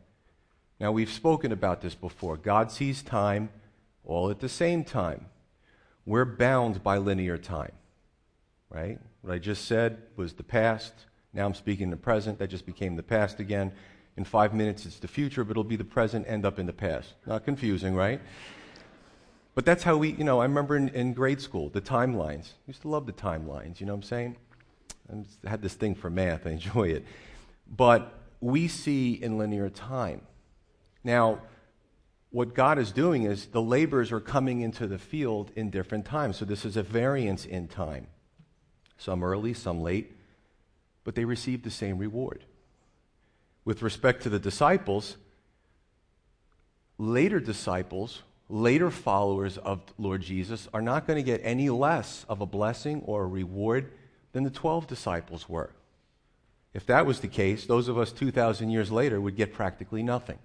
Now, 0.79 0.91
we've 0.91 1.11
spoken 1.11 1.51
about 1.51 1.81
this 1.81 1.95
before. 1.95 2.37
God 2.37 2.71
sees 2.71 3.03
time 3.03 3.49
all 4.05 4.29
at 4.29 4.39
the 4.39 4.49
same 4.49 4.83
time. 4.83 5.25
We're 6.05 6.25
bound 6.25 6.83
by 6.83 6.97
linear 6.97 7.37
time, 7.37 7.71
right? 8.69 8.99
What 9.21 9.33
I 9.33 9.39
just 9.39 9.65
said 9.65 10.01
was 10.15 10.33
the 10.33 10.43
past. 10.43 10.93
Now 11.33 11.45
I'm 11.45 11.53
speaking 11.53 11.89
the 11.89 11.97
present. 11.97 12.39
That 12.39 12.49
just 12.49 12.65
became 12.65 12.95
the 12.95 13.03
past 13.03 13.39
again. 13.39 13.71
In 14.17 14.25
five 14.25 14.53
minutes, 14.53 14.85
it's 14.85 14.99
the 14.99 15.07
future, 15.07 15.43
but 15.43 15.51
it'll 15.51 15.63
be 15.63 15.75
the 15.75 15.83
present, 15.83 16.25
end 16.27 16.45
up 16.45 16.59
in 16.59 16.65
the 16.65 16.73
past. 16.73 17.13
Not 17.25 17.45
confusing, 17.45 17.95
right? 17.95 18.21
But 19.55 19.65
that's 19.65 19.83
how 19.83 19.97
we, 19.97 20.11
you 20.11 20.23
know, 20.23 20.41
I 20.41 20.45
remember 20.45 20.75
in, 20.75 20.89
in 20.89 21.13
grade 21.13 21.41
school, 21.41 21.69
the 21.69 21.81
timelines. 21.81 22.49
I 22.49 22.67
used 22.67 22.81
to 22.81 22.89
love 22.89 23.05
the 23.05 23.13
timelines, 23.13 23.79
you 23.79 23.85
know 23.85 23.93
what 23.93 23.97
I'm 23.97 24.03
saying? 24.03 24.35
I 25.45 25.49
had 25.49 25.61
this 25.61 25.73
thing 25.73 25.95
for 25.95 26.09
math, 26.09 26.45
I 26.45 26.49
enjoy 26.59 26.89
it. 26.89 27.05
But 27.67 28.13
we 28.41 28.67
see 28.67 29.13
in 29.13 29.37
linear 29.37 29.69
time. 29.69 30.21
Now, 31.03 31.39
what 32.33 32.55
God 32.55 32.79
is 32.79 32.91
doing 32.91 33.25
is 33.25 33.45
the 33.45 33.61
laborers 33.61 34.11
are 34.11 34.19
coming 34.19 34.61
into 34.61 34.87
the 34.87 34.97
field 34.97 35.51
in 35.55 35.69
different 35.69 36.03
times. 36.03 36.37
So 36.37 36.45
this 36.45 36.65
is 36.65 36.75
a 36.75 36.81
variance 36.81 37.45
in 37.45 37.67
time. 37.67 38.07
Some 38.97 39.23
early, 39.23 39.53
some 39.53 39.81
late, 39.81 40.17
but 41.03 41.13
they 41.13 41.25
receive 41.25 41.61
the 41.61 41.69
same 41.69 41.99
reward. 41.99 42.43
With 43.65 43.83
respect 43.83 44.23
to 44.23 44.29
the 44.29 44.39
disciples, 44.39 45.17
later 46.97 47.39
disciples, 47.39 48.23
later 48.49 48.89
followers 48.89 49.59
of 49.59 49.83
Lord 49.99 50.23
Jesus 50.23 50.67
are 50.73 50.81
not 50.81 51.05
going 51.05 51.17
to 51.17 51.23
get 51.23 51.39
any 51.43 51.69
less 51.69 52.25
of 52.27 52.41
a 52.41 52.47
blessing 52.47 53.03
or 53.05 53.25
a 53.25 53.27
reward 53.27 53.91
than 54.31 54.43
the 54.43 54.49
12 54.49 54.87
disciples 54.87 55.47
were. 55.47 55.69
If 56.73 56.87
that 56.87 57.05
was 57.05 57.19
the 57.19 57.27
case, 57.27 57.67
those 57.67 57.87
of 57.87 57.99
us 57.99 58.11
2,000 58.11 58.71
years 58.71 58.91
later 58.91 59.21
would 59.21 59.35
get 59.35 59.53
practically 59.53 60.01
nothing. 60.01 60.39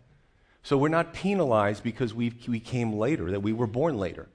So 0.62 0.76
we're 0.76 0.88
not 0.88 1.12
penalized 1.12 1.82
because 1.82 2.12
we 2.12 2.32
we 2.46 2.60
came 2.60 2.92
later, 2.92 3.30
that 3.30 3.40
we 3.40 3.52
were 3.52 3.66
born 3.66 3.98
later. 3.98 4.28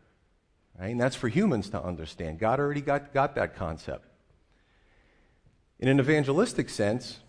Right? 0.79 0.89
And 0.89 0.99
that's 0.99 1.15
for 1.15 1.27
humans 1.27 1.69
to 1.69 1.81
understand. 1.81 2.39
God 2.39 2.59
already 2.59 2.81
got, 2.81 3.13
got 3.13 3.35
that 3.35 3.55
concept. 3.55 4.07
In 5.79 5.87
an 5.87 5.99
evangelistic 5.99 6.69
sense, 6.69 7.19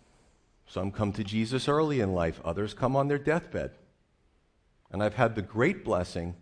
some 0.67 0.91
come 0.91 1.13
to 1.13 1.25
Jesus 1.25 1.69
early 1.69 2.01
in 2.01 2.15
life, 2.15 2.41
others 2.45 2.73
come 2.75 2.97
on 2.97 3.09
their 3.09 3.19
deathbed. 3.19 3.73
And 4.91 5.03
I've 5.03 5.15
had 5.15 5.35
the 5.35 5.43
great 5.43 5.85
blessing 5.85 6.37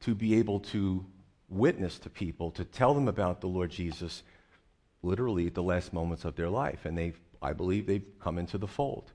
to 0.00 0.14
be 0.14 0.38
able 0.38 0.60
to 0.60 1.04
witness 1.48 1.98
to 2.00 2.10
people, 2.10 2.50
to 2.52 2.64
tell 2.64 2.94
them 2.94 3.08
about 3.08 3.40
the 3.40 3.46
Lord 3.46 3.70
Jesus 3.70 4.22
literally 5.02 5.46
at 5.46 5.54
the 5.54 5.62
last 5.62 5.92
moments 5.92 6.24
of 6.24 6.36
their 6.36 6.50
life. 6.50 6.84
And 6.84 6.96
they've, 6.96 7.18
I 7.40 7.52
believe 7.52 7.86
they've 7.86 8.04
come 8.20 8.38
into 8.38 8.58
the 8.58 8.66
fold. 8.66 9.12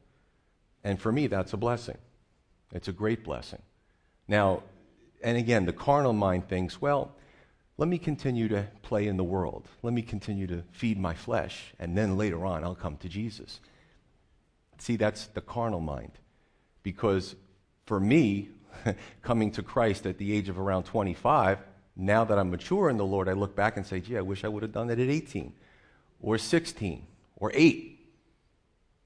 And 0.83 0.99
for 0.99 1.11
me, 1.11 1.27
that's 1.27 1.53
a 1.53 1.57
blessing. 1.57 1.97
It's 2.73 2.89
a 2.89 2.91
great 2.91 3.23
blessing. 3.23 3.61
Now, 4.27 4.63
and 5.23 5.37
again, 5.37 5.65
the 5.65 5.73
carnal 5.73 6.11
mind 6.11 6.49
thinks, 6.49 6.81
well, 6.81 7.15
let 7.77 7.87
me 7.87 7.97
continue 7.97 8.47
to 8.49 8.67
play 8.81 9.07
in 9.07 9.17
the 9.17 9.23
world. 9.23 9.67
Let 9.81 9.93
me 9.93 10.01
continue 10.01 10.47
to 10.47 10.63
feed 10.71 10.99
my 10.99 11.13
flesh, 11.13 11.73
and 11.79 11.97
then 11.97 12.17
later 12.17 12.45
on 12.45 12.63
I'll 12.63 12.75
come 12.75 12.97
to 12.97 13.09
Jesus. 13.09 13.59
See, 14.79 14.97
that's 14.97 15.27
the 15.27 15.41
carnal 15.41 15.79
mind. 15.79 16.11
Because 16.83 17.35
for 17.85 17.99
me, 17.99 18.49
coming 19.21 19.51
to 19.51 19.63
Christ 19.63 20.05
at 20.05 20.17
the 20.17 20.33
age 20.33 20.49
of 20.49 20.59
around 20.59 20.83
25, 20.83 21.59
now 21.95 22.23
that 22.23 22.37
I'm 22.37 22.49
mature 22.51 22.89
in 22.89 22.97
the 22.97 23.05
Lord, 23.05 23.29
I 23.29 23.33
look 23.33 23.55
back 23.55 23.77
and 23.77 23.85
say, 23.85 23.99
gee, 23.99 24.17
I 24.17 24.21
wish 24.21 24.43
I 24.43 24.47
would 24.47 24.63
have 24.63 24.71
done 24.71 24.87
that 24.87 24.99
at 24.99 25.09
18 25.09 25.53
or 26.21 26.37
16 26.37 27.05
or 27.37 27.51
8. 27.53 27.89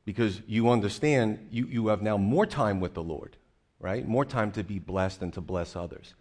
Because 0.05 0.41
you 0.47 0.69
understand 0.69 1.47
you, 1.51 1.65
you 1.67 1.88
have 1.88 2.01
now 2.01 2.17
more 2.17 2.45
time 2.45 2.79
with 2.79 2.93
the 2.93 3.03
Lord, 3.03 3.36
right? 3.79 4.07
More 4.07 4.25
time 4.25 4.51
to 4.53 4.63
be 4.63 4.79
blessed 4.79 5.22
and 5.22 5.34
to 5.34 5.41
bless 5.41 5.75
others. 5.75 6.13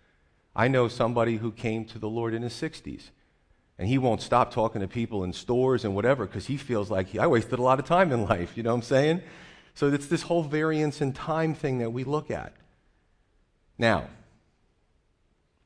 I 0.55 0.69
know 0.69 0.89
somebody 0.89 1.37
who 1.37 1.53
came 1.53 1.85
to 1.87 1.99
the 1.99 2.09
Lord 2.09 2.35
in 2.35 2.43
his 2.43 2.55
60s, 2.55 3.11
and 3.79 3.89
he 3.89 3.99
won't 3.99 4.23
stop 4.23 4.53
talking 4.53 4.81
to 4.81 4.89
people 4.89 5.23
in 5.23 5.33
stores 5.33 5.85
and 5.85 5.95
whatever 5.95 6.27
because 6.27 6.47
he 6.47 6.57
feels 6.57 6.91
like 6.91 7.09
he, 7.09 7.19
I 7.19 7.27
wasted 7.27 7.59
a 7.59 7.63
lot 7.63 7.79
of 7.79 7.85
time 7.85 8.11
in 8.11 8.25
life. 8.29 8.57
You 8.57 8.63
know 8.63 8.71
what 8.71 8.77
I'm 8.77 8.83
saying? 8.83 9.23
So 9.75 9.89
it's 9.89 10.07
this 10.07 10.23
whole 10.23 10.43
variance 10.43 11.03
in 11.03 11.13
time 11.13 11.55
thing 11.55 11.79
that 11.79 11.91
we 11.91 12.05
look 12.05 12.31
at. 12.31 12.55
Now, 13.77 14.09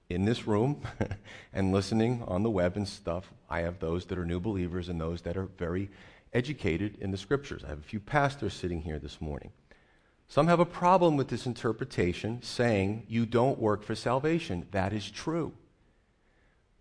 in 0.09 0.25
this 0.25 0.49
room 0.49 0.83
and 1.53 1.73
listening 1.73 2.25
on 2.27 2.43
the 2.43 2.51
web 2.51 2.77
and 2.77 2.89
stuff, 2.89 3.33
I 3.49 3.61
have 3.61 3.79
those 3.79 4.07
that 4.07 4.19
are 4.19 4.25
new 4.25 4.41
believers 4.41 4.89
and 4.89 5.01
those 5.01 5.23
that 5.23 5.37
are 5.37 5.47
very 5.57 5.89
educated 6.33 6.97
in 7.01 7.13
the 7.13 7.17
scriptures. 7.17 7.63
I 7.65 7.69
have 7.69 7.79
a 7.79 7.83
few 7.83 8.01
pastors 8.01 8.55
sitting 8.55 8.83
here 8.83 8.99
this 8.99 9.21
morning. 9.21 9.53
Some 10.31 10.47
have 10.47 10.61
a 10.61 10.65
problem 10.65 11.17
with 11.17 11.27
this 11.27 11.45
interpretation 11.45 12.41
saying 12.41 13.05
you 13.09 13.27
don't 13.27 13.59
work 13.59 13.83
for 13.83 13.97
salvation. 13.97 14.65
That 14.71 14.93
is 14.93 15.11
true. 15.11 15.53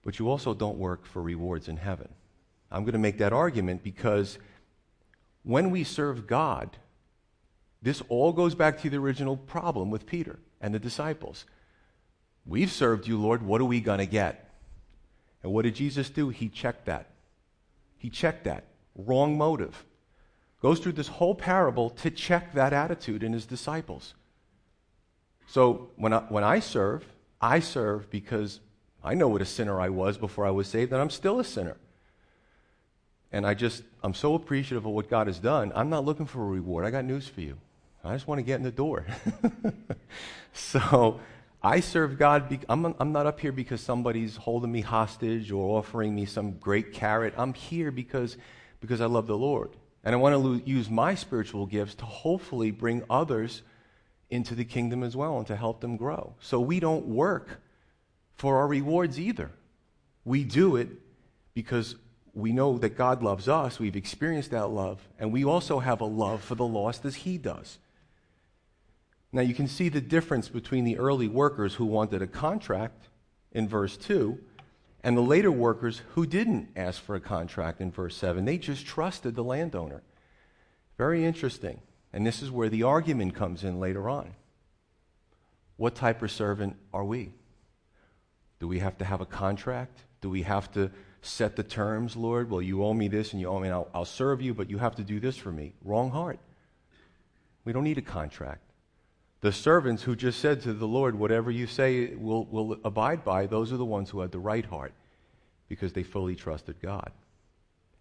But 0.03 0.19
you 0.19 0.29
also 0.29 0.53
don't 0.53 0.77
work 0.77 1.03
for 1.03 1.19
rewards 1.19 1.67
in 1.67 1.77
heaven. 1.77 2.09
I'm 2.69 2.83
going 2.83 2.93
to 2.93 2.99
make 2.99 3.17
that 3.17 3.33
argument 3.33 3.81
because 3.83 4.37
when 5.41 5.71
we 5.71 5.83
serve 5.83 6.27
God, 6.27 6.77
this 7.81 8.03
all 8.07 8.33
goes 8.33 8.53
back 8.53 8.79
to 8.81 8.89
the 8.91 8.97
original 8.97 9.35
problem 9.35 9.89
with 9.89 10.05
Peter 10.05 10.37
and 10.61 10.71
the 10.71 10.77
disciples. 10.77 11.45
We've 12.45 12.71
served 12.71 13.07
you, 13.07 13.19
Lord. 13.19 13.41
What 13.41 13.61
are 13.61 13.65
we 13.65 13.81
going 13.81 13.97
to 13.97 14.05
get? 14.05 14.53
And 15.41 15.51
what 15.51 15.63
did 15.63 15.73
Jesus 15.73 16.11
do? 16.11 16.29
He 16.29 16.49
checked 16.49 16.85
that. 16.85 17.09
He 17.97 18.11
checked 18.11 18.43
that. 18.43 18.65
Wrong 18.93 19.39
motive. 19.39 19.85
Goes 20.61 20.79
through 20.79 20.93
this 20.93 21.07
whole 21.07 21.35
parable 21.35 21.89
to 21.91 22.11
check 22.11 22.53
that 22.53 22.73
attitude 22.73 23.23
in 23.23 23.33
his 23.33 23.45
disciples. 23.45 24.13
So 25.47 25.89
when 25.95 26.13
I, 26.13 26.19
when 26.29 26.43
I 26.43 26.59
serve, 26.59 27.05
I 27.41 27.59
serve 27.59 28.09
because 28.09 28.59
I 29.03 29.13
know 29.13 29.29
what 29.29 29.41
a 29.41 29.45
sinner 29.45 29.79
I 29.79 29.89
was 29.89 30.17
before 30.17 30.45
I 30.45 30.51
was 30.51 30.67
saved, 30.67 30.91
and 30.91 31.01
I'm 31.01 31.09
still 31.09 31.39
a 31.39 31.43
sinner. 31.43 31.77
And 33.31 33.45
I 33.45 33.53
just, 33.53 33.83
I'm 34.03 34.13
so 34.13 34.33
appreciative 34.33 34.85
of 34.85 34.91
what 34.91 35.09
God 35.09 35.27
has 35.27 35.39
done. 35.39 35.71
I'm 35.75 35.89
not 35.89 36.03
looking 36.03 36.25
for 36.25 36.41
a 36.41 36.47
reward. 36.47 36.85
I 36.85 36.91
got 36.91 37.05
news 37.05 37.27
for 37.27 37.41
you. 37.41 37.57
I 38.03 38.13
just 38.13 38.27
want 38.27 38.39
to 38.39 38.43
get 38.43 38.55
in 38.55 38.63
the 38.63 38.71
door. 38.71 39.05
so 40.53 41.19
I 41.61 41.79
serve 41.79 42.17
God. 42.17 42.49
Be- 42.49 42.59
I'm, 42.67 42.95
I'm 42.99 43.11
not 43.11 43.25
up 43.25 43.39
here 43.39 43.51
because 43.51 43.81
somebody's 43.81 44.35
holding 44.35 44.71
me 44.71 44.81
hostage 44.81 45.51
or 45.51 45.77
offering 45.77 46.15
me 46.15 46.25
some 46.25 46.53
great 46.53 46.93
carrot. 46.93 47.33
I'm 47.37 47.53
here 47.53 47.91
because, 47.91 48.37
because 48.81 48.99
I 48.99 49.05
love 49.05 49.27
the 49.27 49.37
Lord. 49.37 49.71
And 50.03 50.15
I 50.15 50.17
want 50.17 50.35
to 50.35 50.69
use 50.69 50.89
my 50.89 51.15
spiritual 51.15 51.65
gifts 51.65 51.95
to 51.95 52.05
hopefully 52.05 52.71
bring 52.71 53.03
others 53.09 53.63
into 54.29 54.55
the 54.55 54.65
kingdom 54.65 55.03
as 55.03 55.15
well 55.15 55.37
and 55.37 55.47
to 55.47 55.55
help 55.55 55.81
them 55.81 55.97
grow. 55.97 56.35
So 56.39 56.59
we 56.59 56.79
don't 56.79 57.05
work 57.05 57.61
for 58.35 58.57
our 58.57 58.67
rewards 58.67 59.19
either. 59.19 59.51
We 60.23 60.43
do 60.43 60.75
it 60.75 60.89
because 61.53 61.95
we 62.33 62.53
know 62.53 62.77
that 62.77 62.95
God 62.95 63.21
loves 63.23 63.49
us, 63.49 63.79
we've 63.79 63.95
experienced 63.95 64.51
that 64.51 64.69
love, 64.69 65.07
and 65.17 65.33
we 65.33 65.43
also 65.43 65.79
have 65.79 65.99
a 65.99 66.05
love 66.05 66.43
for 66.43 66.55
the 66.55 66.65
lost 66.65 67.03
as 67.05 67.15
He 67.15 67.37
does. 67.37 67.79
Now 69.31 69.41
you 69.41 69.53
can 69.53 69.67
see 69.67 69.89
the 69.89 70.01
difference 70.01 70.47
between 70.49 70.85
the 70.85 70.97
early 70.97 71.27
workers 71.27 71.75
who 71.75 71.85
wanted 71.85 72.21
a 72.21 72.27
contract 72.27 73.09
in 73.51 73.67
verse 73.67 73.97
2 73.97 74.39
and 75.03 75.15
the 75.15 75.21
later 75.21 75.51
workers 75.51 76.01
who 76.15 76.25
didn't 76.25 76.69
ask 76.75 77.01
for 77.01 77.15
a 77.15 77.21
contract 77.21 77.79
in 77.81 77.91
verse 77.91 78.15
7. 78.15 78.45
They 78.45 78.57
just 78.57 78.85
trusted 78.85 79.35
the 79.35 79.43
landowner. 79.43 80.03
Very 80.97 81.23
interesting. 81.23 81.79
And 82.11 82.25
this 82.25 82.41
is 82.41 82.51
where 82.51 82.69
the 82.69 82.83
argument 82.83 83.35
comes 83.35 83.63
in 83.63 83.79
later 83.79 84.09
on. 84.09 84.33
What 85.77 85.95
type 85.95 86.21
of 86.21 86.31
servant 86.31 86.75
are 86.93 87.05
we? 87.05 87.31
Do 88.59 88.67
we 88.67 88.79
have 88.79 88.97
to 88.97 89.05
have 89.05 89.21
a 89.21 89.25
contract? 89.25 89.99
Do 90.19 90.29
we 90.29 90.41
have 90.41 90.71
to 90.73 90.91
set 91.21 91.55
the 91.55 91.63
terms, 91.63 92.17
Lord? 92.17 92.49
Well, 92.49 92.61
you 92.61 92.83
owe 92.83 92.93
me 92.93 93.07
this 93.07 93.31
and 93.31 93.39
you 93.39 93.47
owe 93.47 93.59
me, 93.59 93.69
I'll, 93.69 93.87
I'll 93.93 94.05
serve 94.05 94.41
you, 94.41 94.53
but 94.53 94.69
you 94.69 94.77
have 94.79 94.95
to 94.95 95.03
do 95.03 95.21
this 95.21 95.37
for 95.37 95.51
me. 95.51 95.73
Wrong 95.83 96.11
heart. 96.11 96.39
We 97.63 97.71
don't 97.71 97.85
need 97.85 97.97
a 97.97 98.01
contract. 98.01 98.68
The 99.41 99.51
servants 99.51 100.03
who 100.03 100.15
just 100.15 100.39
said 100.39 100.61
to 100.61 100.73
the 100.73 100.87
Lord, 100.87 101.15
Whatever 101.15 101.49
you 101.49 101.67
say 101.67 102.13
will 102.15 102.45
will 102.45 102.77
abide 102.83 103.23
by, 103.23 103.47
those 103.47 103.71
are 103.71 103.77
the 103.77 103.85
ones 103.85 104.09
who 104.09 104.19
had 104.19 104.31
the 104.31 104.39
right 104.39 104.65
heart 104.65 104.93
because 105.67 105.93
they 105.93 106.03
fully 106.03 106.35
trusted 106.35 106.81
God. 106.81 107.11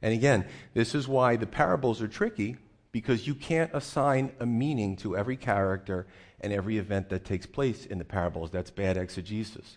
And 0.03 0.13
again, 0.15 0.47
this 0.75 0.95
is 0.95 1.07
why 1.07 1.37
the 1.37 1.47
parables 1.47 2.01
are 2.03 2.09
tricky 2.09 2.57
because 2.93 3.27
you 3.27 3.35
can't 3.35 3.71
assign 3.75 4.33
a 4.41 4.47
meaning 4.47 4.97
to 4.97 5.17
every 5.17 5.37
character 5.37 6.07
and 6.41 6.53
every 6.53 6.79
event 6.79 7.09
that 7.11 7.25
takes 7.25 7.47
place 7.47 7.85
in 7.85 7.99
the 7.99 8.05
parables. 8.05 8.51
That's 8.51 8.71
bad 8.71 8.97
exegesis. 8.97 9.77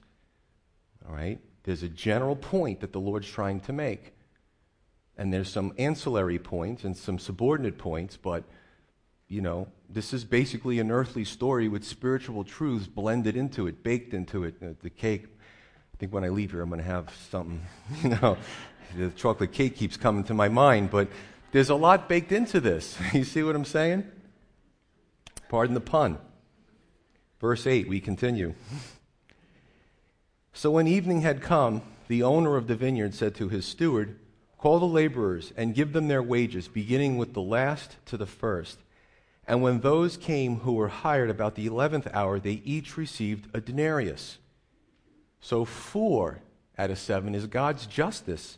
All 1.08 1.14
right? 1.14 1.40
There's 1.64 1.84
a 1.84 1.90
general 1.90 2.36
point 2.36 2.80
that 2.80 2.94
the 2.94 3.00
Lord's 3.00 3.30
trying 3.30 3.60
to 3.62 3.74
make. 3.74 4.14
And 5.18 5.34
there's 5.34 5.50
some 5.50 5.74
ancillary 5.78 6.40
points 6.40 6.84
and 6.84 6.96
some 6.96 7.20
subordinate 7.20 7.78
points, 7.78 8.18
but 8.18 8.44
you 9.32 9.40
know, 9.40 9.66
this 9.90 10.12
is 10.12 10.26
basically 10.26 10.80
an 10.80 10.92
earthly 10.92 11.24
story 11.24 11.70
with 11.70 11.86
spiritual 11.86 12.44
truths 12.44 12.86
blended 12.86 13.38
into 13.38 13.66
it, 13.66 13.82
baked 13.82 14.14
into 14.14 14.44
it, 14.44 14.56
uh, 14.62 14.74
the 14.82 14.90
cake, 14.90 15.24
I 15.24 15.98
think 15.98 16.14
when 16.14 16.26
I 16.26 16.30
leave 16.30 16.52
here, 16.52 16.62
I'm 16.62 16.68
going 16.68 16.82
to 16.82 16.86
have 16.86 17.10
something, 17.30 17.62
you 18.04 18.10
know. 18.10 18.38
The 18.98 19.10
chocolate 19.12 19.54
cake 19.54 19.78
keeps 19.78 19.96
coming 19.96 20.26
to 20.26 20.34
my 20.34 20.50
mind, 20.50 20.92
but 20.92 21.08
there's 21.54 21.70
a 21.70 21.76
lot 21.76 22.10
baked 22.10 22.34
into 22.34 22.60
this. 22.60 22.98
You 23.14 23.24
see 23.24 23.42
what 23.42 23.56
I'm 23.56 23.64
saying? 23.64 24.04
Pardon 25.48 25.76
the 25.76 25.80
pun. 25.80 26.18
Verse 27.40 27.66
8, 27.66 27.88
we 27.88 28.02
continue. 28.02 28.54
So 30.52 30.72
when 30.72 30.88
evening 30.88 31.22
had 31.22 31.42
come, 31.42 31.84
the 32.10 32.22
owner 32.22 32.58
of 32.58 32.68
the 32.68 32.76
vineyard 32.76 33.14
said 33.14 33.36
to 33.36 33.48
his 33.48 33.66
steward, 33.66 34.20
Call 34.58 34.80
the 34.80 34.86
laborers 34.86 35.54
and 35.56 35.74
give 35.74 35.94
them 35.94 36.10
their 36.10 36.22
wages, 36.22 36.68
beginning 36.68 37.18
with 37.18 37.34
the 37.34 37.42
last 37.42 37.96
to 38.08 38.18
the 38.18 38.28
first. 38.28 38.78
And 39.52 39.62
when 39.62 39.82
those 39.82 40.16
came 40.16 40.60
who 40.60 40.72
were 40.72 40.88
hired 40.88 41.30
about 41.30 41.56
the 41.56 41.66
eleventh 41.66 42.08
hour, 42.14 42.40
they 42.40 42.62
each 42.64 42.96
received 42.96 43.54
a 43.54 43.60
denarius. 43.60 44.38
So 45.42 45.66
four 45.66 46.40
out 46.78 46.90
of 46.90 46.98
seven 46.98 47.36
is 47.36 47.48
God's 47.48 47.86
justice 47.86 48.58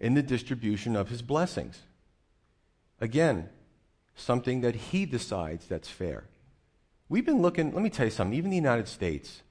in 0.00 0.14
the 0.14 0.22
distribution 0.22 0.96
of 0.96 1.10
his 1.10 1.20
blessings. 1.20 1.82
Again, 3.02 3.50
something 4.16 4.62
that 4.62 4.74
he 4.74 5.04
decides 5.04 5.66
that's 5.66 5.90
fair. 5.90 6.24
We've 7.10 7.26
been 7.26 7.42
looking, 7.42 7.74
let 7.74 7.82
me 7.82 7.90
tell 7.90 8.06
you 8.06 8.10
something, 8.10 8.38
even 8.38 8.48
the 8.48 8.56
United 8.56 8.88
States, 8.88 9.42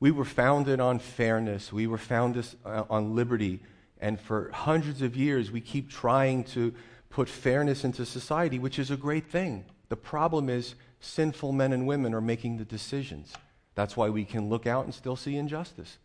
we 0.00 0.10
were 0.10 0.24
founded 0.24 0.80
on 0.80 0.98
fairness, 0.98 1.74
we 1.74 1.86
were 1.86 1.98
founded 1.98 2.46
uh, 2.64 2.84
on 2.88 3.14
liberty, 3.14 3.60
and 4.00 4.18
for 4.18 4.50
hundreds 4.50 5.02
of 5.02 5.14
years 5.14 5.52
we 5.52 5.60
keep 5.60 5.90
trying 5.90 6.42
to 6.44 6.72
put 7.10 7.28
fairness 7.28 7.84
into 7.84 8.06
society, 8.06 8.58
which 8.58 8.78
is 8.78 8.90
a 8.90 8.96
great 8.96 9.26
thing. 9.26 9.66
The 9.88 9.96
problem 9.96 10.48
is 10.48 10.74
sinful 11.00 11.52
men 11.52 11.72
and 11.72 11.86
women 11.86 12.14
are 12.14 12.20
making 12.20 12.56
the 12.56 12.64
decisions. 12.64 13.32
That's 13.74 13.96
why 13.96 14.08
we 14.08 14.24
can 14.24 14.48
look 14.48 14.66
out 14.66 14.84
and 14.84 14.94
still 14.94 15.16
see 15.16 15.36
injustice. 15.36 15.98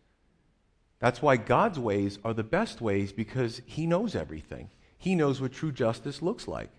That's 1.00 1.20
why 1.20 1.36
God's 1.36 1.78
ways 1.78 2.18
are 2.24 2.34
the 2.34 2.44
best 2.44 2.80
ways 2.80 3.12
because 3.12 3.60
He 3.66 3.86
knows 3.86 4.14
everything. 4.14 4.70
He 4.98 5.14
knows 5.14 5.40
what 5.40 5.52
true 5.52 5.72
justice 5.72 6.22
looks 6.22 6.46
like. 6.46 6.70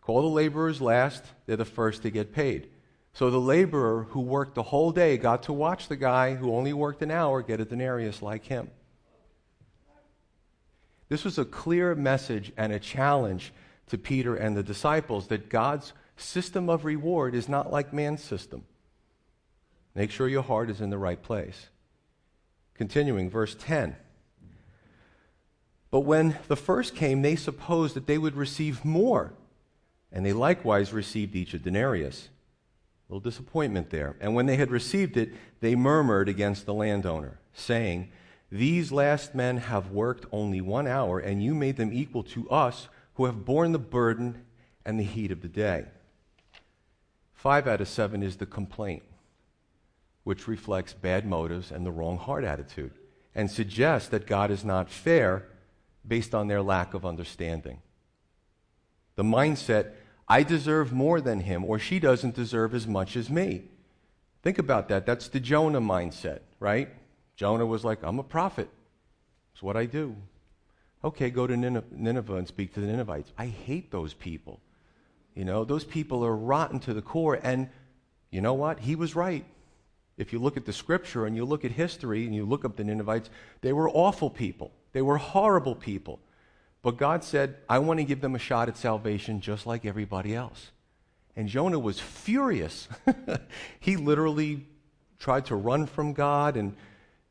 Call 0.00 0.22
the 0.22 0.28
laborers 0.28 0.80
last, 0.80 1.24
they're 1.46 1.56
the 1.56 1.64
first 1.64 2.02
to 2.02 2.10
get 2.10 2.32
paid. 2.32 2.68
So 3.12 3.30
the 3.30 3.40
laborer 3.40 4.04
who 4.10 4.20
worked 4.20 4.54
the 4.54 4.62
whole 4.62 4.90
day 4.90 5.18
got 5.18 5.44
to 5.44 5.52
watch 5.52 5.88
the 5.88 5.96
guy 5.96 6.34
who 6.34 6.54
only 6.54 6.72
worked 6.72 7.02
an 7.02 7.10
hour 7.10 7.42
get 7.42 7.60
a 7.60 7.64
denarius 7.64 8.22
like 8.22 8.44
him. 8.44 8.70
This 11.08 11.24
was 11.24 11.38
a 11.38 11.44
clear 11.44 11.94
message 11.94 12.52
and 12.56 12.72
a 12.72 12.78
challenge 12.78 13.52
to 13.88 13.98
Peter 13.98 14.34
and 14.34 14.56
the 14.56 14.62
disciples 14.62 15.28
that 15.28 15.48
God's 15.48 15.92
system 16.16 16.68
of 16.68 16.84
reward 16.84 17.34
is 17.34 17.48
not 17.48 17.72
like 17.72 17.92
man's 17.92 18.22
system. 18.22 18.64
Make 19.94 20.10
sure 20.10 20.28
your 20.28 20.42
heart 20.42 20.70
is 20.70 20.80
in 20.80 20.90
the 20.90 20.98
right 20.98 21.22
place. 21.22 21.68
Continuing, 22.74 23.30
verse 23.30 23.56
10. 23.58 23.96
But 25.90 26.00
when 26.00 26.36
the 26.48 26.56
first 26.56 26.96
came, 26.96 27.22
they 27.22 27.36
supposed 27.36 27.94
that 27.94 28.08
they 28.08 28.18
would 28.18 28.34
receive 28.34 28.84
more, 28.84 29.32
and 30.10 30.26
they 30.26 30.32
likewise 30.32 30.92
received 30.92 31.36
each 31.36 31.54
a 31.54 31.58
denarius. 31.58 32.28
A 33.08 33.12
little 33.12 33.30
disappointment 33.30 33.90
there. 33.90 34.16
And 34.20 34.34
when 34.34 34.46
they 34.46 34.56
had 34.56 34.72
received 34.72 35.16
it, 35.16 35.32
they 35.60 35.76
murmured 35.76 36.28
against 36.28 36.66
the 36.66 36.74
landowner, 36.74 37.38
saying, 37.52 38.10
These 38.50 38.90
last 38.90 39.36
men 39.36 39.58
have 39.58 39.92
worked 39.92 40.26
only 40.32 40.60
one 40.60 40.88
hour, 40.88 41.20
and 41.20 41.42
you 41.42 41.54
made 41.54 41.76
them 41.76 41.92
equal 41.92 42.24
to 42.24 42.50
us 42.50 42.88
who 43.14 43.26
have 43.26 43.44
borne 43.44 43.72
the 43.72 43.78
burden 43.78 44.44
and 44.84 44.98
the 44.98 45.04
heat 45.04 45.30
of 45.30 45.42
the 45.42 45.48
day. 45.48 45.86
Five 47.32 47.66
out 47.66 47.80
of 47.80 47.88
seven 47.88 48.22
is 48.22 48.36
the 48.36 48.46
complaint 48.46 49.02
which 50.24 50.48
reflects 50.48 50.94
bad 50.94 51.26
motives 51.26 51.70
and 51.70 51.86
the 51.86 51.92
wrong 51.92 52.18
heart 52.18 52.44
attitude, 52.44 52.92
and 53.34 53.50
suggests 53.50 54.08
that 54.08 54.26
God 54.26 54.50
is 54.50 54.64
not 54.64 54.90
fair 54.90 55.46
based 56.06 56.34
on 56.34 56.48
their 56.48 56.62
lack 56.62 56.94
of 56.94 57.06
understanding. 57.06 57.80
The 59.16 59.22
mindset, 59.22 59.92
I 60.26 60.42
deserve 60.42 60.92
more 60.92 61.20
than 61.20 61.40
him, 61.40 61.64
or 61.64 61.78
she 61.78 62.00
doesn't 62.00 62.34
deserve 62.34 62.74
as 62.74 62.86
much 62.86 63.16
as 63.16 63.30
me. 63.30 63.64
Think 64.42 64.58
about 64.58 64.88
that. 64.88 65.06
That's 65.06 65.28
the 65.28 65.40
Jonah 65.40 65.80
mindset, 65.80 66.40
right? 66.58 66.88
Jonah 67.36 67.66
was 67.66 67.84
like, 67.84 68.02
I'm 68.02 68.18
a 68.18 68.24
prophet. 68.24 68.68
It's 69.52 69.62
what 69.62 69.76
I 69.76 69.86
do. 69.86 70.16
Okay, 71.04 71.28
go 71.28 71.46
to 71.46 71.54
Nineveh 71.54 72.36
and 72.36 72.48
speak 72.48 72.72
to 72.74 72.80
the 72.80 72.86
Ninevites. 72.86 73.30
I 73.36 73.46
hate 73.46 73.90
those 73.90 74.14
people. 74.14 74.60
You 75.34 75.44
know, 75.44 75.64
those 75.64 75.84
people 75.84 76.24
are 76.24 76.34
rotten 76.34 76.80
to 76.80 76.94
the 76.94 77.02
core. 77.02 77.38
And 77.42 77.68
you 78.30 78.40
know 78.40 78.54
what? 78.54 78.80
He 78.80 78.96
was 78.96 79.14
right. 79.14 79.44
If 80.16 80.32
you 80.32 80.38
look 80.38 80.56
at 80.56 80.64
the 80.64 80.72
scripture 80.72 81.26
and 81.26 81.36
you 81.36 81.44
look 81.44 81.64
at 81.64 81.72
history 81.72 82.24
and 82.24 82.34
you 82.34 82.46
look 82.46 82.64
up 82.64 82.76
the 82.76 82.84
Ninevites, 82.84 83.28
they 83.60 83.72
were 83.72 83.90
awful 83.90 84.30
people. 84.30 84.72
They 84.92 85.02
were 85.02 85.18
horrible 85.18 85.74
people. 85.74 86.20
But 86.80 86.96
God 86.96 87.22
said, 87.22 87.56
I 87.68 87.80
want 87.80 87.98
to 88.00 88.04
give 88.04 88.20
them 88.20 88.34
a 88.34 88.38
shot 88.38 88.68
at 88.68 88.76
salvation 88.76 89.40
just 89.40 89.66
like 89.66 89.84
everybody 89.84 90.34
else. 90.34 90.70
And 91.36 91.48
Jonah 91.48 91.78
was 91.78 91.98
furious. 91.98 92.88
he 93.80 93.96
literally 93.96 94.66
tried 95.18 95.46
to 95.46 95.56
run 95.56 95.86
from 95.86 96.12
God, 96.12 96.56
and, 96.56 96.76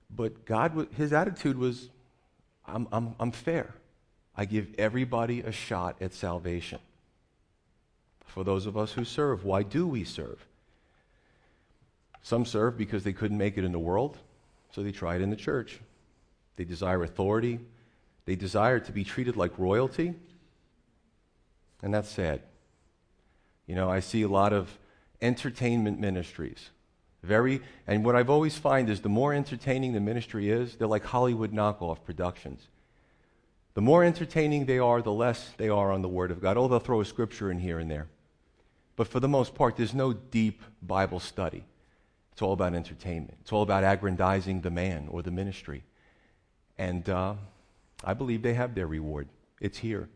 but 0.09 0.45
God, 0.45 0.88
his 0.97 1.13
attitude 1.13 1.57
was, 1.57 1.89
I'm, 2.65 2.88
I'm, 2.91 3.15
I'm 3.19 3.32
fair. 3.32 3.73
I 4.36 4.45
give 4.45 4.67
everybody 4.78 5.41
a 5.41 5.52
shot 5.52 5.97
at 6.02 6.13
salvation. 6.13 6.80
For 8.26 8.43
those 8.43 8.65
of 8.65 8.78
us 8.78 8.93
who 8.93 9.06
serve, 9.06 9.45
why 9.45 9.63
do 9.63 9.86
we 9.86 10.04
serve? 10.04 10.45
Some 12.23 12.45
serve 12.45 12.78
because 12.78 13.04
they 13.04 13.13
couldn't 13.13 13.38
make 13.38 13.58
it 13.58 13.63
in 13.63 13.71
the 13.71 13.80
world, 13.80 14.17
so 14.71 14.82
they 14.82 14.91
try 14.91 15.15
it 15.15 15.21
in 15.21 15.30
the 15.30 15.36
church. 15.36 15.80
They 16.56 16.63
desire 16.63 17.04
authority, 17.04 17.60
they 18.26 18.36
desire 18.36 18.80
to 18.80 18.91
be 18.91 19.04
treated 19.04 19.36
like 19.36 19.58
royalty, 19.60 20.13
and 21.82 21.93
that's 21.93 22.10
sad. 22.10 22.41
You 23.67 23.76
know, 23.76 23.89
I 23.89 23.99
see 23.99 24.21
a 24.21 24.28
lot 24.28 24.54
of 24.54 24.78
entertainment 25.21 25.99
ministries. 25.99 26.69
Very, 27.23 27.62
and 27.88 28.03
what 28.03 28.15
I've 28.15 28.29
always 28.29 28.57
find 28.57 28.89
is 28.89 28.99
the 28.99 29.09
more 29.09 29.33
entertaining 29.33 29.93
the 29.93 30.01
ministry 30.01 30.49
is, 30.49 30.75
they're 30.75 30.88
like 30.88 31.05
Hollywood 31.05 31.53
knockoff 31.53 32.03
productions. 32.03 32.67
The 33.75 33.81
more 33.81 34.03
entertaining 34.03 34.65
they 34.65 34.77
are, 34.77 35.01
the 35.01 35.13
less 35.13 35.51
they 35.57 35.69
are 35.69 35.91
on 35.91 36.01
the 36.01 36.09
Word 36.09 36.31
of 36.31 36.41
God. 36.41 36.57
Oh, 36.57 36.67
they'll 36.67 36.79
throw 36.79 36.99
a 36.99 37.05
scripture 37.05 37.49
in 37.49 37.59
here 37.59 37.79
and 37.79 37.89
there. 37.89 38.07
But 38.95 39.07
for 39.07 39.19
the 39.19 39.29
most 39.29 39.55
part, 39.55 39.77
there's 39.77 39.93
no 39.93 40.13
deep 40.13 40.62
Bible 40.81 41.19
study. 41.19 41.63
It's 42.33 42.41
all 42.41 42.53
about 42.53 42.75
entertainment. 42.75 43.38
It's 43.41 43.51
all 43.51 43.63
about 43.63 43.83
aggrandizing 43.83 44.62
the 44.62 44.69
man 44.69 45.07
or 45.09 45.23
the 45.23 45.31
ministry. 45.31 45.83
And 46.77 47.07
uh, 47.09 47.36
I 48.03 48.13
believe 48.13 48.41
they 48.41 48.53
have 48.53 48.75
their 48.75 48.88
reward. 48.88 49.29
It's 49.62 49.77
here. 49.77 50.09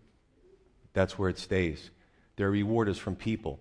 That's 0.93 1.17
where 1.17 1.29
it 1.29 1.39
stays. 1.39 1.89
Their 2.35 2.51
reward 2.51 2.89
is 2.89 2.97
from 2.97 3.15
people. 3.15 3.59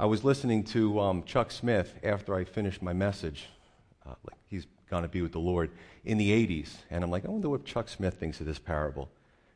I 0.00 0.06
was 0.06 0.24
listening 0.24 0.64
to 0.64 0.98
um, 0.98 1.24
Chuck 1.24 1.50
Smith 1.50 1.94
after 2.02 2.34
I 2.34 2.44
finished 2.44 2.80
my 2.80 2.94
message. 2.94 3.50
Uh, 4.06 4.14
like 4.24 4.38
he's 4.46 4.66
going 4.88 5.02
to 5.02 5.10
be 5.10 5.20
with 5.20 5.32
the 5.32 5.40
Lord 5.40 5.70
in 6.06 6.16
the 6.16 6.30
80s. 6.30 6.70
And 6.90 7.04
I'm 7.04 7.10
like, 7.10 7.26
I 7.26 7.28
wonder 7.28 7.50
what 7.50 7.66
Chuck 7.66 7.86
Smith 7.86 8.14
thinks 8.14 8.40
of 8.40 8.46
this 8.46 8.58
parable. 8.58 9.10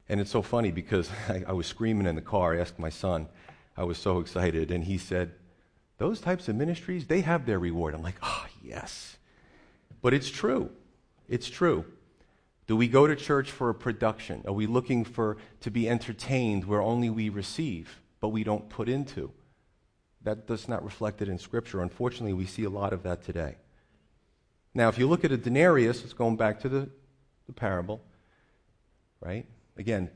And 0.06 0.20
it's 0.20 0.30
so 0.30 0.42
funny 0.42 0.70
because 0.70 1.08
I, 1.30 1.44
I 1.48 1.52
was 1.52 1.66
screaming 1.66 2.06
in 2.06 2.14
the 2.14 2.20
car. 2.20 2.52
I 2.52 2.60
asked 2.60 2.78
my 2.78 2.90
son. 2.90 3.28
I 3.74 3.84
was 3.84 3.96
so 3.96 4.18
excited. 4.18 4.70
And 4.70 4.84
he 4.84 4.98
said, 4.98 5.32
those 5.96 6.20
types 6.20 6.46
of 6.46 6.56
ministries, 6.56 7.06
they 7.06 7.22
have 7.22 7.46
their 7.46 7.58
reward. 7.58 7.94
I'm 7.94 8.02
like, 8.02 8.18
oh, 8.22 8.44
yes. 8.62 9.16
But 10.02 10.12
it's 10.12 10.28
true. 10.28 10.68
It's 11.26 11.48
true. 11.48 11.86
Do 12.66 12.76
we 12.76 12.86
go 12.86 13.06
to 13.06 13.16
church 13.16 13.50
for 13.50 13.70
a 13.70 13.74
production? 13.74 14.42
Are 14.46 14.52
we 14.52 14.66
looking 14.66 15.06
for 15.06 15.38
to 15.62 15.70
be 15.70 15.88
entertained 15.88 16.66
where 16.66 16.82
only 16.82 17.08
we 17.08 17.30
receive, 17.30 18.02
but 18.20 18.28
we 18.28 18.44
don't 18.44 18.68
put 18.68 18.90
into? 18.90 19.32
That 20.24 20.46
does 20.46 20.68
not 20.68 20.84
reflect 20.84 21.22
it 21.22 21.28
in 21.28 21.38
Scripture. 21.38 21.82
Unfortunately, 21.82 22.32
we 22.32 22.46
see 22.46 22.64
a 22.64 22.70
lot 22.70 22.92
of 22.92 23.02
that 23.02 23.22
today. 23.22 23.56
Now, 24.74 24.88
if 24.88 24.98
you 24.98 25.06
look 25.06 25.24
at 25.24 25.30
a 25.30 25.36
denarius, 25.36 26.02
it's 26.02 26.14
going 26.14 26.36
back 26.36 26.60
to 26.60 26.68
the, 26.68 26.88
the 27.46 27.52
parable, 27.52 28.00
right? 29.20 29.46
Again, 29.76 30.10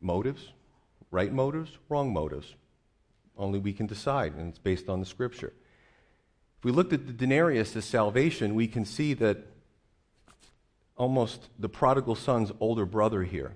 motives, 0.00 0.48
right 1.10 1.32
motives, 1.32 1.78
wrong 1.88 2.12
motives. 2.12 2.54
Only 3.38 3.58
we 3.58 3.72
can 3.72 3.86
decide, 3.86 4.34
and 4.34 4.48
it's 4.48 4.58
based 4.58 4.88
on 4.88 5.00
the 5.00 5.06
scripture. 5.06 5.52
If 6.58 6.64
we 6.64 6.72
looked 6.72 6.92
at 6.92 7.06
the 7.06 7.12
denarius 7.12 7.74
as 7.76 7.84
salvation, 7.84 8.54
we 8.54 8.68
can 8.68 8.84
see 8.84 9.14
that 9.14 9.38
almost 10.96 11.48
the 11.58 11.68
prodigal 11.68 12.14
son's 12.14 12.52
older 12.60 12.84
brother 12.84 13.22
here. 13.22 13.54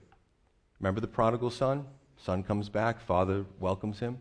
Remember 0.81 1.00
the 1.00 1.07
prodigal 1.07 1.50
son? 1.50 1.87
Son 2.16 2.42
comes 2.42 2.68
back, 2.68 3.00
father 3.00 3.44
welcomes 3.61 4.00
him. 4.00 4.18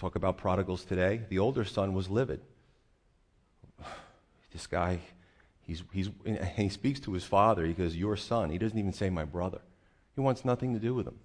Talk 0.00 0.16
about 0.16 0.38
prodigals 0.38 0.82
today. 0.82 1.20
The 1.28 1.40
older 1.40 1.62
son 1.62 1.92
was 1.92 2.08
livid. 2.08 2.40
This 4.50 4.66
guy, 4.66 4.98
he's, 5.62 5.84
he's, 5.92 6.08
he 6.56 6.70
speaks 6.70 7.00
to 7.00 7.12
his 7.12 7.22
father. 7.22 7.66
He 7.66 7.74
goes, 7.74 7.94
Your 7.94 8.16
son. 8.16 8.48
He 8.48 8.56
doesn't 8.56 8.78
even 8.78 8.94
say 8.94 9.10
my 9.10 9.26
brother. 9.26 9.60
He 10.14 10.22
wants 10.22 10.42
nothing 10.42 10.72
to 10.72 10.80
do 10.80 10.94
with 10.94 11.06
him. 11.06 11.18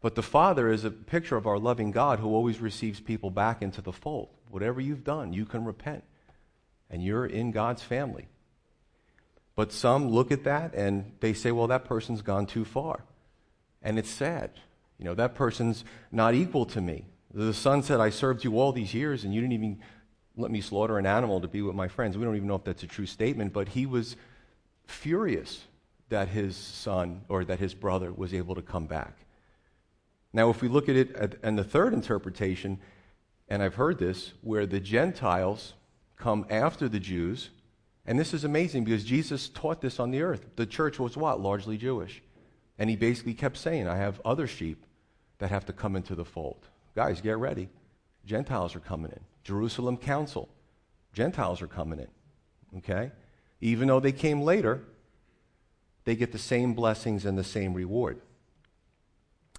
But 0.00 0.14
the 0.14 0.22
Father 0.22 0.70
is 0.70 0.84
a 0.84 0.90
picture 0.90 1.36
of 1.36 1.48
our 1.48 1.58
loving 1.58 1.90
God 1.90 2.20
who 2.20 2.28
always 2.28 2.60
receives 2.60 3.00
people 3.00 3.30
back 3.30 3.60
into 3.60 3.82
the 3.82 3.92
fold. 3.92 4.28
Whatever 4.50 4.80
you've 4.80 5.04
done, 5.04 5.32
you 5.32 5.44
can 5.44 5.64
repent. 5.64 6.04
And 6.88 7.02
you're 7.02 7.26
in 7.26 7.50
God's 7.50 7.82
family. 7.82 8.28
But 9.56 9.72
some 9.72 10.08
look 10.08 10.30
at 10.30 10.44
that 10.44 10.74
and 10.74 11.12
they 11.18 11.34
say, 11.34 11.50
well, 11.50 11.66
that 11.66 11.84
person's 11.84 12.22
gone 12.22 12.46
too 12.46 12.64
far. 12.64 13.04
And 13.82 13.98
it's 13.98 14.10
sad. 14.10 14.52
You 14.96 15.06
know, 15.06 15.14
that 15.14 15.34
person's 15.34 15.84
not 16.12 16.34
equal 16.34 16.66
to 16.66 16.80
me. 16.80 17.06
The 17.34 17.54
son 17.54 17.82
said, 17.82 18.00
I 18.00 18.10
served 18.10 18.44
you 18.44 18.58
all 18.58 18.72
these 18.72 18.92
years 18.92 19.24
and 19.24 19.32
you 19.32 19.40
didn't 19.40 19.54
even 19.54 19.80
let 20.36 20.50
me 20.50 20.60
slaughter 20.60 20.98
an 20.98 21.06
animal 21.06 21.40
to 21.40 21.48
be 21.48 21.62
with 21.62 21.74
my 21.74 21.88
friends. 21.88 22.16
We 22.16 22.24
don't 22.24 22.36
even 22.36 22.48
know 22.48 22.56
if 22.56 22.64
that's 22.64 22.82
a 22.82 22.86
true 22.86 23.06
statement, 23.06 23.52
but 23.52 23.68
he 23.68 23.86
was 23.86 24.16
furious 24.86 25.62
that 26.08 26.28
his 26.28 26.56
son 26.56 27.22
or 27.28 27.44
that 27.44 27.58
his 27.58 27.74
brother 27.74 28.12
was 28.12 28.34
able 28.34 28.54
to 28.54 28.62
come 28.62 28.86
back. 28.86 29.16
Now, 30.32 30.50
if 30.50 30.62
we 30.62 30.68
look 30.68 30.88
at 30.88 30.96
it 30.96 31.38
and 31.42 31.58
the 31.58 31.64
third 31.64 31.92
interpretation, 31.92 32.78
and 33.48 33.62
I've 33.62 33.74
heard 33.74 33.98
this, 33.98 34.32
where 34.40 34.66
the 34.66 34.80
Gentiles 34.80 35.74
come 36.16 36.46
after 36.48 36.88
the 36.88 37.00
Jews, 37.00 37.50
and 38.06 38.18
this 38.18 38.32
is 38.32 38.44
amazing 38.44 38.84
because 38.84 39.04
Jesus 39.04 39.48
taught 39.48 39.80
this 39.80 40.00
on 40.00 40.10
the 40.10 40.22
earth. 40.22 40.46
The 40.56 40.66
church 40.66 40.98
was 40.98 41.16
what? 41.16 41.40
Largely 41.40 41.76
Jewish. 41.76 42.22
And 42.78 42.88
he 42.88 42.96
basically 42.96 43.34
kept 43.34 43.56
saying, 43.58 43.86
I 43.86 43.96
have 43.96 44.20
other 44.24 44.46
sheep 44.46 44.84
that 45.38 45.50
have 45.50 45.66
to 45.66 45.72
come 45.72 45.96
into 45.96 46.14
the 46.14 46.24
fold. 46.24 46.66
Guys, 46.94 47.20
get 47.20 47.38
ready. 47.38 47.68
Gentiles 48.24 48.76
are 48.76 48.80
coming 48.80 49.12
in. 49.12 49.20
Jerusalem 49.44 49.96
Council. 49.96 50.48
Gentiles 51.12 51.62
are 51.62 51.66
coming 51.66 51.98
in. 51.98 52.78
Okay? 52.78 53.10
Even 53.60 53.88
though 53.88 54.00
they 54.00 54.12
came 54.12 54.42
later, 54.42 54.82
they 56.04 56.16
get 56.16 56.32
the 56.32 56.38
same 56.38 56.74
blessings 56.74 57.24
and 57.24 57.38
the 57.38 57.44
same 57.44 57.74
reward. 57.74 58.20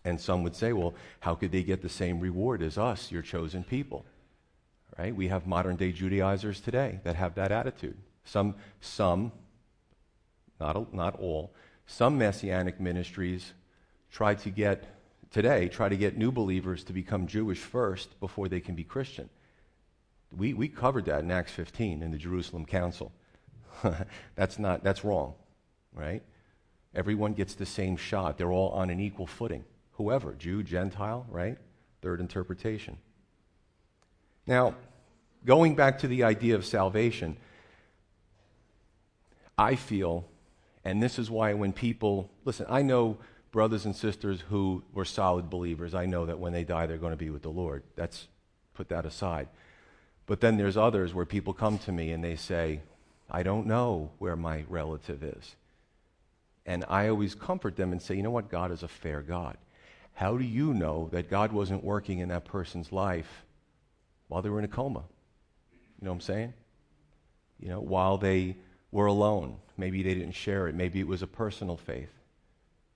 And 0.05 0.19
some 0.19 0.43
would 0.43 0.55
say, 0.55 0.73
well, 0.73 0.93
how 1.21 1.35
could 1.35 1.51
they 1.51 1.63
get 1.63 1.81
the 1.81 1.89
same 1.89 2.19
reward 2.19 2.61
as 2.61 2.77
us, 2.77 3.11
your 3.11 3.21
chosen 3.21 3.63
people? 3.63 4.05
Right? 4.97 5.15
We 5.15 5.29
have 5.29 5.47
modern 5.47 5.75
day 5.75 5.91
Judaizers 5.91 6.59
today 6.59 6.99
that 7.03 7.15
have 7.15 7.35
that 7.35 7.51
attitude. 7.51 7.97
Some, 8.25 8.55
some, 8.81 9.31
not, 10.59 10.93
not 10.93 11.19
all, 11.19 11.53
some 11.87 12.17
messianic 12.17 12.79
ministries 12.79 13.53
try 14.11 14.35
to 14.35 14.49
get, 14.49 14.85
today, 15.33 15.67
try 15.67 15.89
to 15.89 15.97
get 15.97 16.17
new 16.17 16.31
believers 16.31 16.85
to 16.85 16.93
become 16.93 17.27
Jewish 17.27 17.59
first 17.59 18.17
before 18.21 18.47
they 18.47 18.61
can 18.61 18.75
be 18.75 18.85
Christian. 18.85 19.29
We, 20.31 20.53
we 20.53 20.69
covered 20.69 21.05
that 21.05 21.21
in 21.21 21.31
Acts 21.31 21.51
15 21.51 22.01
in 22.01 22.11
the 22.11 22.17
Jerusalem 22.17 22.65
Council. 22.65 23.11
that's 24.35 24.57
not, 24.57 24.83
that's 24.83 25.03
wrong, 25.03 25.33
right? 25.93 26.23
Everyone 26.95 27.33
gets 27.33 27.55
the 27.55 27.65
same 27.65 27.97
shot. 27.97 28.37
They're 28.37 28.51
all 28.51 28.69
on 28.69 28.89
an 28.89 29.01
equal 29.01 29.27
footing 29.27 29.65
whoever, 29.93 30.33
Jew, 30.33 30.63
Gentile, 30.63 31.25
right? 31.29 31.57
Third 32.01 32.19
interpretation. 32.19 32.97
Now, 34.47 34.75
going 35.45 35.75
back 35.75 35.99
to 35.99 36.07
the 36.07 36.23
idea 36.23 36.55
of 36.55 36.65
salvation, 36.65 37.37
I 39.57 39.75
feel, 39.75 40.25
and 40.83 41.01
this 41.01 41.19
is 41.19 41.29
why 41.29 41.53
when 41.53 41.73
people, 41.73 42.31
listen, 42.43 42.65
I 42.69 42.81
know 42.81 43.17
brothers 43.53 43.85
and 43.85 43.95
sisters 43.95 44.41
who 44.49 44.83
were 44.93 45.05
solid 45.05 45.49
believers. 45.49 45.93
I 45.93 46.07
know 46.07 46.25
that 46.25 46.39
when 46.39 46.51
they 46.51 46.65
die, 46.65 46.87
they're 46.87 46.97
going 46.97 47.13
to 47.13 47.17
be 47.17 47.29
with 47.29 47.43
the 47.43 47.49
Lord. 47.49 47.83
That's, 47.95 48.27
put 48.73 48.89
that 48.89 49.05
aside. 49.05 49.47
But 50.25 50.41
then 50.41 50.57
there's 50.57 50.75
others 50.75 51.13
where 51.13 51.25
people 51.25 51.53
come 51.53 51.77
to 51.79 51.91
me 51.91 52.11
and 52.11 52.21
they 52.21 52.35
say, 52.35 52.81
I 53.29 53.43
don't 53.43 53.67
know 53.67 54.09
where 54.17 54.35
my 54.35 54.65
relative 54.67 55.23
is. 55.23 55.55
And 56.65 56.83
I 56.89 57.07
always 57.07 57.35
comfort 57.35 57.75
them 57.75 57.91
and 57.91 58.01
say, 58.01 58.15
you 58.15 58.23
know 58.23 58.31
what? 58.31 58.49
God 58.49 58.71
is 58.71 58.83
a 58.83 58.87
fair 58.87 59.21
God. 59.21 59.55
How 60.13 60.35
do 60.35 60.43
you 60.43 60.73
know 60.73 61.09
that 61.11 61.29
God 61.29 61.51
wasn't 61.51 61.83
working 61.83 62.19
in 62.19 62.29
that 62.29 62.45
person's 62.45 62.91
life 62.91 63.45
while 64.29 64.41
they 64.41 64.49
were 64.49 64.59
in 64.59 64.65
a 64.65 64.69
coma? 64.69 65.03
You 66.01 66.05
know 66.05 66.11
what 66.11 66.15
I'm 66.15 66.21
saying? 66.21 66.53
You 67.59 67.69
know, 67.69 67.81
while 67.81 68.17
they 68.17 68.57
were 68.91 69.05
alone. 69.05 69.57
Maybe 69.77 70.01
they 70.01 70.15
didn't 70.15 70.33
share 70.33 70.67
it. 70.67 70.75
Maybe 70.75 70.99
it 70.99 71.07
was 71.07 71.21
a 71.21 71.27
personal 71.27 71.77
faith. 71.77 72.09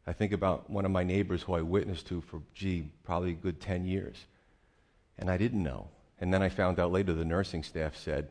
I 0.07 0.13
think 0.13 0.31
about 0.31 0.69
one 0.69 0.85
of 0.85 0.91
my 0.91 1.03
neighbors 1.03 1.43
who 1.43 1.53
I 1.53 1.61
witnessed 1.61 2.07
to 2.07 2.21
for, 2.21 2.41
gee, 2.55 2.89
probably 3.03 3.31
a 3.31 3.33
good 3.33 3.59
10 3.59 3.83
years. 3.83 4.15
And 5.19 5.29
I 5.29 5.35
didn't 5.35 5.61
know. 5.61 5.89
And 6.19 6.33
then 6.33 6.41
I 6.41 6.47
found 6.47 6.79
out 6.79 6.93
later 6.93 7.13
the 7.13 7.25
nursing 7.25 7.61
staff 7.61 7.97
said 7.97 8.29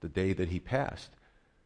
the 0.00 0.08
day 0.08 0.32
that 0.32 0.48
he 0.48 0.60
passed, 0.60 1.10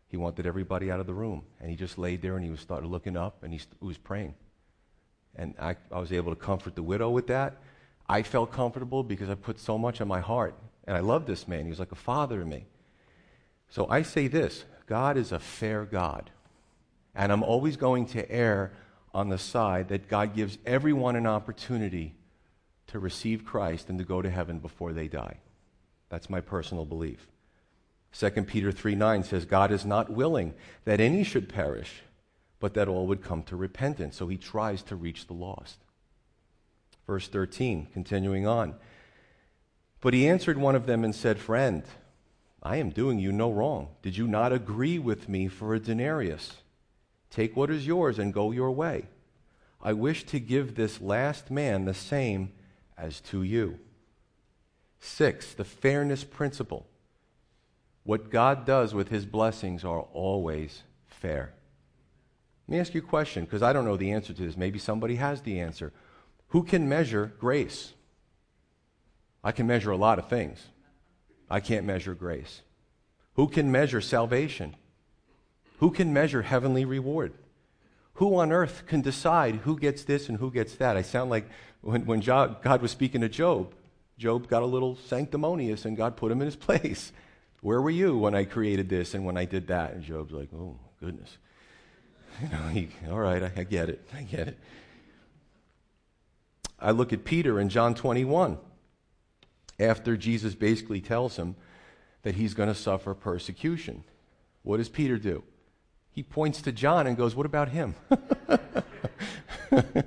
he 0.09 0.16
wanted 0.16 0.46
everybody 0.46 0.90
out 0.90 0.98
of 0.98 1.07
the 1.07 1.12
room. 1.12 1.42
And 1.61 1.68
he 1.68 1.76
just 1.76 1.98
laid 1.98 2.22
there 2.22 2.37
and 2.37 2.44
he 2.44 2.50
was 2.50 2.61
started 2.61 2.88
looking 2.88 3.18
up 3.18 3.42
and 3.42 3.52
he, 3.52 3.61
was 3.80 3.98
praying. 3.98 4.35
And 5.37 5.54
I, 5.61 5.76
I 5.92 6.00
was 6.00 6.11
able 6.11 6.35
to 6.35 6.40
comfort 6.40 6.74
the 6.74 6.83
widow 6.83 7.11
with 7.11 7.26
that. 7.26 7.59
I 8.09 8.22
felt 8.22 8.50
comfortable 8.50 9.02
because 9.02 9.28
I 9.28 9.35
put 9.35 9.61
so 9.61 9.76
much 9.76 10.00
on 10.00 10.09
my 10.09 10.20
heart. 10.20 10.54
And 10.87 10.96
I 10.96 11.00
loved 11.00 11.26
this 11.26 11.46
man. 11.46 11.64
He 11.64 11.70
was 11.70 11.78
like 11.78 11.92
a 11.92 11.96
father 11.96 12.38
to 12.38 12.46
me. 12.46 12.64
So 13.68 13.87
I 13.90 14.02
say 14.02 14.26
this 14.26 14.64
God 14.87 15.18
is 15.18 15.33
a 15.33 15.38
fair 15.38 15.85
God. 15.85 16.30
And 17.14 17.30
I'm 17.30 17.42
always 17.42 17.76
going 17.76 18.07
to 18.07 18.30
err 18.30 18.72
on 19.14 19.29
the 19.29 19.38
side 19.38 19.88
that 19.88 20.09
God 20.09 20.35
gives 20.35 20.59
everyone 20.66 21.14
an 21.16 21.27
opportunity 21.27 22.14
to 22.88 22.98
receive 22.98 23.44
Christ 23.44 23.88
and 23.88 23.98
to 23.98 24.05
go 24.05 24.20
to 24.20 24.29
heaven 24.29 24.59
before 24.59 24.92
they 24.92 25.09
die. 25.09 25.38
That's 26.09 26.29
my 26.29 26.40
personal 26.40 26.85
belief. 26.85 27.29
2 28.18 28.31
Peter 28.42 28.70
3 28.70 28.94
9 28.94 29.24
says, 29.24 29.44
God 29.44 29.70
is 29.70 29.85
not 29.85 30.11
willing 30.11 30.55
that 30.85 31.00
any 31.00 31.24
should 31.24 31.48
perish, 31.48 32.03
but 32.61 32.74
that 32.74 32.88
all 32.88 33.07
would 33.07 33.22
come 33.22 33.42
to 33.44 33.57
repentance. 33.57 34.16
So 34.16 34.29
he 34.29 34.37
tries 34.37 34.83
to 34.85 34.96
reach 34.96 35.27
the 35.27 35.33
lost. 35.33 35.79
Verse 37.07 37.29
13, 37.29 37.88
continuing 37.92 38.46
on. 38.46 38.74
But 40.00 40.14
he 40.14 40.29
answered 40.29 40.59
one 40.59 40.74
of 40.74 40.87
them 40.87 41.05
and 41.05 41.14
said, 41.14 41.38
Friend, 41.38 41.83
I 42.62 42.77
am 42.77 42.90
doing 42.90 43.18
you 43.18 43.33
no 43.33 43.50
wrong. 43.50 43.88
Did 44.03 44.16
you 44.16 44.27
not 44.27 44.53
agree 44.53 44.98
with 44.98 45.29
me 45.29 45.48
for 45.48 45.74
a 45.74 45.81
denarius? 45.81 46.57
Take 47.35 47.57
what 47.57 47.68
is 47.68 47.85
yours 47.85 48.20
and 48.20 48.33
go 48.33 48.53
your 48.53 48.70
way. 48.70 49.07
I 49.83 49.92
wish 49.92 50.23
to 50.27 50.38
give 50.38 50.77
this 50.77 51.01
last 51.01 51.51
man 51.51 51.85
the 51.85 51.92
same 51.92 52.53
as 52.97 53.20
to 53.23 53.42
you. 53.42 53.81
Six, 55.01 55.53
the 55.53 55.64
fairness 55.64 56.23
principle. 56.23 56.87
What 58.05 58.31
God 58.31 58.64
does 58.64 58.94
with 58.94 59.09
his 59.09 59.27
blessings 59.27 59.85
are 59.85 60.03
always 60.12 60.85
fair. 61.09 61.55
Let 62.68 62.73
me 62.73 62.81
ask 62.81 62.94
you 62.94 63.01
a 63.01 63.05
question 63.05 63.44
because 63.44 63.64
I 63.64 63.73
don't 63.73 63.85
know 63.85 63.97
the 63.97 64.12
answer 64.12 64.33
to 64.33 64.42
this. 64.42 64.57
Maybe 64.57 64.79
somebody 64.79 65.16
has 65.16 65.40
the 65.40 65.59
answer. 65.59 65.92
Who 66.51 66.62
can 66.62 66.88
measure 66.88 67.33
grace? 67.40 67.94
I 69.42 69.51
can 69.51 69.66
measure 69.66 69.90
a 69.90 69.97
lot 69.97 70.20
of 70.20 70.29
things. 70.29 70.68
I 71.51 71.59
can't 71.59 71.85
measure 71.85 72.14
grace. 72.14 72.62
Who 73.35 73.49
can 73.49 73.73
measure 73.73 74.01
salvation? 74.01 74.77
Who 75.78 75.90
can 75.90 76.12
measure 76.12 76.42
heavenly 76.42 76.84
reward? 76.84 77.32
Who 78.14 78.37
on 78.37 78.52
earth 78.52 78.84
can 78.87 79.00
decide 79.00 79.56
who 79.56 79.78
gets 79.78 80.04
this 80.04 80.28
and 80.28 80.38
who 80.38 80.50
gets 80.50 80.76
that? 80.76 80.96
I 80.96 81.02
sound 81.02 81.30
like 81.30 81.48
when, 81.80 82.06
when 82.06 82.20
God 82.20 82.80
was 82.80 82.92
speaking 82.92 83.20
to 83.22 83.28
Job, 83.28 83.74
Job 84.18 84.48
got 84.48 84.62
a 84.62 84.66
little 84.66 84.96
sanctimonious 84.96 85.84
and 85.84 85.96
God 85.96 86.16
put 86.16 86.30
him 86.30 86.40
in 86.40 86.46
his 86.46 86.56
place. 86.56 87.12
Where 87.60 87.80
were 87.80 87.90
you 87.90 88.16
when 88.16 88.34
I 88.34 88.44
created 88.44 88.88
this 88.88 89.14
and 89.14 89.24
when 89.24 89.37
I 89.37 89.46
did 89.46 89.68
that? 89.68 89.94
And 89.94 90.04
Job's 90.04 90.32
like, 90.32 90.50
oh, 90.54 90.78
goodness. 91.00 91.38
You 92.42 92.48
know, 92.48 92.68
he, 92.68 92.88
all 93.10 93.18
right, 93.18 93.42
I, 93.42 93.52
I 93.56 93.64
get 93.64 93.88
it. 93.88 94.06
I 94.14 94.22
get 94.22 94.48
it. 94.48 94.58
I 96.80 96.90
look 96.90 97.12
at 97.12 97.24
Peter 97.24 97.58
in 97.60 97.68
John 97.68 97.94
21 97.94 98.58
after 99.80 100.16
Jesus 100.16 100.54
basically 100.54 101.00
tells 101.00 101.37
him 101.37 101.56
that 102.22 102.34
he's 102.34 102.54
going 102.54 102.68
to 102.68 102.74
suffer 102.74 103.14
persecution. 103.14 104.04
What 104.62 104.78
does 104.78 104.88
Peter 104.88 105.16
do? 105.16 105.42
He 106.14 106.22
points 106.22 106.62
to 106.62 106.72
John 106.72 107.07
and 107.07 107.16
goes, 107.16 107.35
What 107.35 107.44
about 107.44 107.68
him? 107.68 107.94
you 109.72 110.03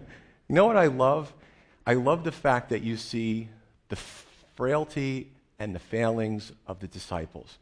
know 0.49 0.65
what 0.65 0.77
I 0.77 0.87
love? 0.87 1.33
I 1.85 1.93
love 1.93 2.23
the 2.23 2.31
fact 2.31 2.69
that 2.69 2.81
you 2.81 2.95
see 2.97 3.49
the 3.89 3.97
frailty 4.55 5.31
and 5.59 5.75
the 5.75 5.79
failings 5.79 6.53
of 6.65 6.79
the 6.79 6.87
disciples. 6.87 7.57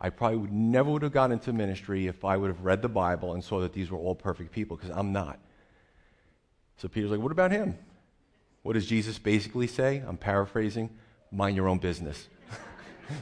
I 0.00 0.10
probably 0.10 0.38
would 0.38 0.52
never 0.52 0.90
would 0.90 1.02
have 1.02 1.12
gotten 1.12 1.32
into 1.32 1.52
ministry 1.52 2.06
if 2.06 2.24
I 2.24 2.36
would 2.36 2.48
have 2.48 2.62
read 2.62 2.82
the 2.82 2.88
Bible 2.88 3.34
and 3.34 3.44
saw 3.44 3.60
that 3.60 3.72
these 3.72 3.90
were 3.90 3.98
all 3.98 4.14
perfect 4.14 4.50
people, 4.50 4.76
because 4.76 4.90
I'm 4.90 5.12
not. 5.12 5.38
So 6.78 6.88
Peter's 6.88 7.10
like, 7.10 7.20
what 7.20 7.32
about 7.32 7.50
him? 7.50 7.76
What 8.62 8.72
does 8.72 8.86
Jesus 8.86 9.18
basically 9.18 9.66
say? 9.66 10.02
I'm 10.06 10.16
paraphrasing. 10.16 10.90
Mind 11.30 11.54
your 11.54 11.68
own 11.68 11.78
business. 11.78 12.28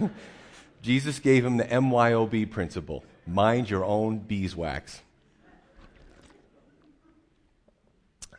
Jesus 0.83 1.19
gave 1.19 1.45
him 1.45 1.57
the 1.57 1.65
MYOB 1.65 2.51
principle 2.51 3.05
mind 3.29 3.69
your 3.69 3.85
own 3.85 4.19
beeswax. 4.19 5.03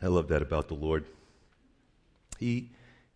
I 0.02 0.06
love 0.06 0.28
that 0.28 0.42
about 0.42 0.68
the 0.68 0.74
Lord. 0.74 1.04
He, 2.38 2.70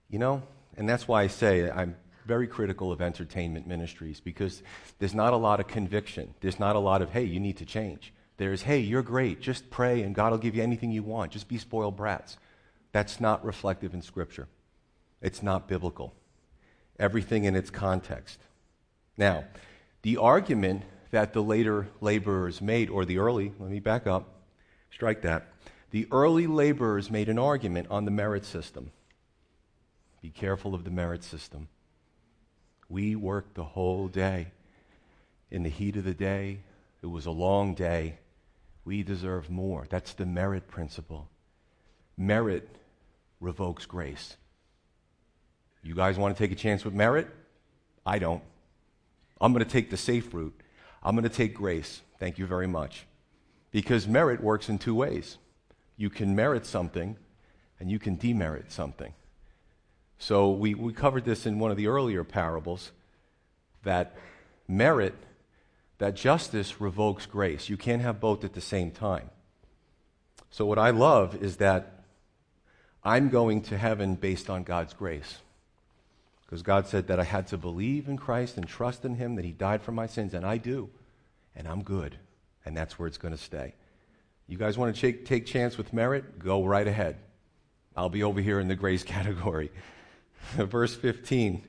you 0.08 0.18
know, 0.18 0.42
and 0.76 0.88
that's 0.88 1.08
why 1.08 1.22
I 1.22 1.26
say 1.28 1.70
I'm 1.70 1.96
very 2.26 2.46
critical 2.46 2.92
of 2.92 3.00
entertainment 3.00 3.66
ministries 3.66 4.20
because 4.20 4.62
there's 4.98 5.14
not 5.14 5.32
a 5.32 5.36
lot 5.36 5.60
of 5.60 5.66
conviction. 5.66 6.34
There's 6.40 6.60
not 6.60 6.76
a 6.76 6.78
lot 6.78 7.02
of, 7.02 7.10
hey, 7.10 7.24
you 7.24 7.40
need 7.40 7.56
to 7.58 7.66
change. 7.66 8.12
There's, 8.36 8.62
hey, 8.62 8.80
you're 8.80 9.02
great. 9.02 9.40
Just 9.40 9.70
pray 9.70 10.02
and 10.02 10.14
God 10.14 10.32
will 10.32 10.38
give 10.38 10.54
you 10.54 10.62
anything 10.62 10.90
you 10.90 11.02
want. 11.02 11.32
Just 11.32 11.48
be 11.48 11.58
spoiled 11.58 11.96
brats. 11.96 12.38
That's 12.92 13.20
not 13.20 13.44
reflective 13.44 13.94
in 13.94 14.02
Scripture. 14.02 14.48
It's 15.20 15.42
not 15.42 15.68
biblical. 15.68 16.14
Everything 16.98 17.44
in 17.44 17.56
its 17.56 17.70
context. 17.70 18.38
Now, 19.16 19.44
the 20.02 20.16
argument 20.16 20.82
that 21.14 21.32
the 21.32 21.40
later 21.40 21.86
laborers 22.00 22.60
made, 22.60 22.90
or 22.90 23.04
the 23.04 23.18
early, 23.18 23.52
let 23.60 23.70
me 23.70 23.78
back 23.78 24.04
up, 24.04 24.40
strike 24.90 25.22
that. 25.22 25.46
The 25.92 26.08
early 26.10 26.48
laborers 26.48 27.08
made 27.08 27.28
an 27.28 27.38
argument 27.38 27.86
on 27.88 28.04
the 28.04 28.10
merit 28.10 28.44
system. 28.44 28.90
Be 30.20 30.30
careful 30.30 30.74
of 30.74 30.82
the 30.82 30.90
merit 30.90 31.22
system. 31.22 31.68
We 32.88 33.14
worked 33.14 33.54
the 33.54 33.62
whole 33.62 34.08
day. 34.08 34.48
In 35.52 35.62
the 35.62 35.70
heat 35.70 35.94
of 35.94 36.02
the 36.02 36.14
day, 36.14 36.58
it 37.00 37.06
was 37.06 37.26
a 37.26 37.30
long 37.30 37.74
day. 37.74 38.18
We 38.84 39.04
deserve 39.04 39.48
more. 39.48 39.86
That's 39.88 40.14
the 40.14 40.26
merit 40.26 40.66
principle. 40.66 41.28
Merit 42.16 42.68
revokes 43.38 43.86
grace. 43.86 44.36
You 45.80 45.94
guys 45.94 46.18
want 46.18 46.36
to 46.36 46.42
take 46.42 46.50
a 46.50 46.60
chance 46.60 46.84
with 46.84 46.92
merit? 46.92 47.28
I 48.04 48.18
don't. 48.18 48.42
I'm 49.40 49.52
going 49.52 49.64
to 49.64 49.70
take 49.70 49.90
the 49.90 49.96
safe 49.96 50.34
route. 50.34 50.60
I'm 51.04 51.14
going 51.14 51.24
to 51.24 51.28
take 51.28 51.54
grace. 51.54 52.02
Thank 52.18 52.38
you 52.38 52.46
very 52.46 52.66
much. 52.66 53.06
Because 53.70 54.08
merit 54.08 54.42
works 54.42 54.68
in 54.68 54.78
two 54.78 54.94
ways 54.94 55.38
you 55.96 56.10
can 56.10 56.34
merit 56.34 56.66
something, 56.66 57.16
and 57.78 57.90
you 57.90 57.98
can 57.98 58.16
demerit 58.16 58.72
something. 58.72 59.12
So 60.18 60.50
we, 60.50 60.74
we 60.74 60.92
covered 60.92 61.24
this 61.24 61.46
in 61.46 61.58
one 61.58 61.70
of 61.70 61.76
the 61.76 61.86
earlier 61.86 62.24
parables 62.24 62.90
that 63.84 64.16
merit, 64.66 65.14
that 65.98 66.16
justice 66.16 66.80
revokes 66.80 67.26
grace. 67.26 67.68
You 67.68 67.76
can't 67.76 68.02
have 68.02 68.20
both 68.20 68.42
at 68.42 68.54
the 68.54 68.60
same 68.60 68.90
time. 68.90 69.30
So 70.50 70.64
what 70.66 70.78
I 70.78 70.90
love 70.90 71.42
is 71.42 71.56
that 71.58 72.04
I'm 73.02 73.28
going 73.28 73.62
to 73.62 73.76
heaven 73.76 74.14
based 74.14 74.48
on 74.48 74.62
God's 74.62 74.94
grace. 74.94 75.38
Because 76.44 76.62
God 76.62 76.86
said 76.86 77.06
that 77.08 77.18
I 77.18 77.24
had 77.24 77.46
to 77.48 77.58
believe 77.58 78.08
in 78.08 78.16
Christ 78.16 78.56
and 78.56 78.66
trust 78.66 79.04
in 79.04 79.16
Him, 79.16 79.36
that 79.36 79.44
He 79.44 79.52
died 79.52 79.82
for 79.82 79.92
my 79.92 80.06
sins, 80.06 80.34
and 80.34 80.44
I 80.44 80.58
do. 80.58 80.90
And 81.56 81.66
I'm 81.66 81.82
good. 81.82 82.16
And 82.64 82.76
that's 82.76 82.98
where 82.98 83.08
it's 83.08 83.18
going 83.18 83.34
to 83.34 83.42
stay. 83.42 83.74
You 84.46 84.58
guys 84.58 84.76
want 84.76 84.94
to 84.94 85.00
take, 85.00 85.24
take 85.24 85.46
chance 85.46 85.78
with 85.78 85.92
merit? 85.92 86.38
Go 86.38 86.64
right 86.64 86.86
ahead. 86.86 87.16
I'll 87.96 88.10
be 88.10 88.22
over 88.22 88.40
here 88.40 88.60
in 88.60 88.68
the 88.68 88.74
grace 88.74 89.02
category. 89.04 89.70
Verse 90.56 90.94
15 90.94 91.62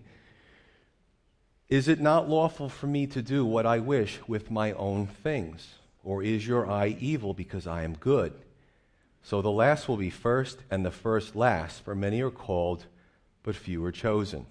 Is 1.69 1.87
it 1.87 2.01
not 2.01 2.29
lawful 2.29 2.69
for 2.69 2.87
me 2.87 3.07
to 3.07 3.21
do 3.21 3.45
what 3.45 3.65
I 3.65 3.79
wish 3.79 4.19
with 4.27 4.51
my 4.51 4.73
own 4.73 5.07
things? 5.07 5.75
Or 6.03 6.21
is 6.21 6.45
your 6.45 6.69
eye 6.69 6.95
evil 6.99 7.33
because 7.33 7.65
I 7.65 7.83
am 7.83 7.95
good? 7.95 8.33
So 9.23 9.41
the 9.41 9.49
last 9.49 9.87
will 9.87 9.97
be 9.97 10.11
first, 10.11 10.59
and 10.69 10.85
the 10.85 10.91
first 10.91 11.35
last, 11.35 11.83
for 11.83 11.95
many 11.95 12.21
are 12.21 12.29
called, 12.29 12.85
but 13.41 13.55
few 13.55 13.83
are 13.83 13.91
chosen. 13.91 14.45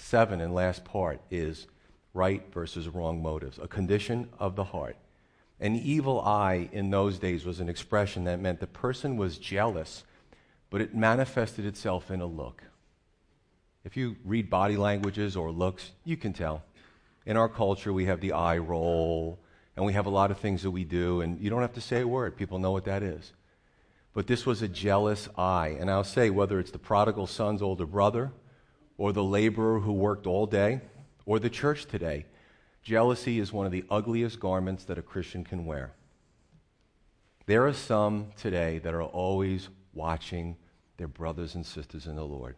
Seven 0.00 0.40
and 0.40 0.54
last 0.54 0.84
part 0.84 1.20
is 1.30 1.66
right 2.14 2.42
versus 2.54 2.88
wrong 2.88 3.20
motives, 3.20 3.58
a 3.58 3.68
condition 3.68 4.28
of 4.38 4.56
the 4.56 4.64
heart. 4.64 4.96
An 5.60 5.74
evil 5.74 6.20
eye 6.20 6.68
in 6.72 6.90
those 6.90 7.18
days 7.18 7.44
was 7.44 7.60
an 7.60 7.68
expression 7.68 8.24
that 8.24 8.40
meant 8.40 8.60
the 8.60 8.66
person 8.66 9.16
was 9.16 9.38
jealous, 9.38 10.04
but 10.70 10.80
it 10.80 10.94
manifested 10.94 11.66
itself 11.66 12.10
in 12.10 12.20
a 12.20 12.26
look. 12.26 12.62
If 13.84 13.96
you 13.96 14.16
read 14.24 14.48
body 14.48 14.76
languages 14.76 15.36
or 15.36 15.50
looks, 15.50 15.90
you 16.04 16.16
can 16.16 16.32
tell. 16.32 16.62
In 17.26 17.36
our 17.36 17.48
culture, 17.48 17.92
we 17.92 18.06
have 18.06 18.20
the 18.20 18.32
eye 18.32 18.58
roll, 18.58 19.38
and 19.76 19.84
we 19.84 19.92
have 19.92 20.06
a 20.06 20.10
lot 20.10 20.30
of 20.30 20.38
things 20.38 20.62
that 20.62 20.70
we 20.70 20.84
do, 20.84 21.20
and 21.20 21.40
you 21.40 21.50
don't 21.50 21.60
have 21.60 21.74
to 21.74 21.80
say 21.80 22.02
a 22.02 22.08
word. 22.08 22.36
People 22.36 22.58
know 22.58 22.70
what 22.70 22.84
that 22.84 23.02
is. 23.02 23.32
But 24.14 24.26
this 24.26 24.46
was 24.46 24.62
a 24.62 24.68
jealous 24.68 25.28
eye. 25.36 25.76
And 25.78 25.90
I'll 25.90 26.04
say, 26.04 26.30
whether 26.30 26.58
it's 26.58 26.70
the 26.70 26.78
prodigal 26.78 27.26
son's 27.26 27.62
older 27.62 27.86
brother, 27.86 28.32
or 28.98 29.12
the 29.12 29.24
laborer 29.24 29.80
who 29.80 29.92
worked 29.92 30.26
all 30.26 30.44
day, 30.44 30.80
or 31.24 31.38
the 31.38 31.48
church 31.48 31.86
today, 31.86 32.26
jealousy 32.82 33.38
is 33.38 33.52
one 33.52 33.64
of 33.64 33.72
the 33.72 33.84
ugliest 33.90 34.40
garments 34.40 34.84
that 34.84 34.98
a 34.98 35.02
Christian 35.02 35.44
can 35.44 35.64
wear. 35.64 35.92
There 37.46 37.66
are 37.66 37.72
some 37.72 38.32
today 38.36 38.78
that 38.80 38.92
are 38.92 39.02
always 39.02 39.68
watching 39.94 40.56
their 40.98 41.08
brothers 41.08 41.54
and 41.54 41.64
sisters 41.64 42.06
in 42.06 42.16
the 42.16 42.24
Lord. 42.24 42.56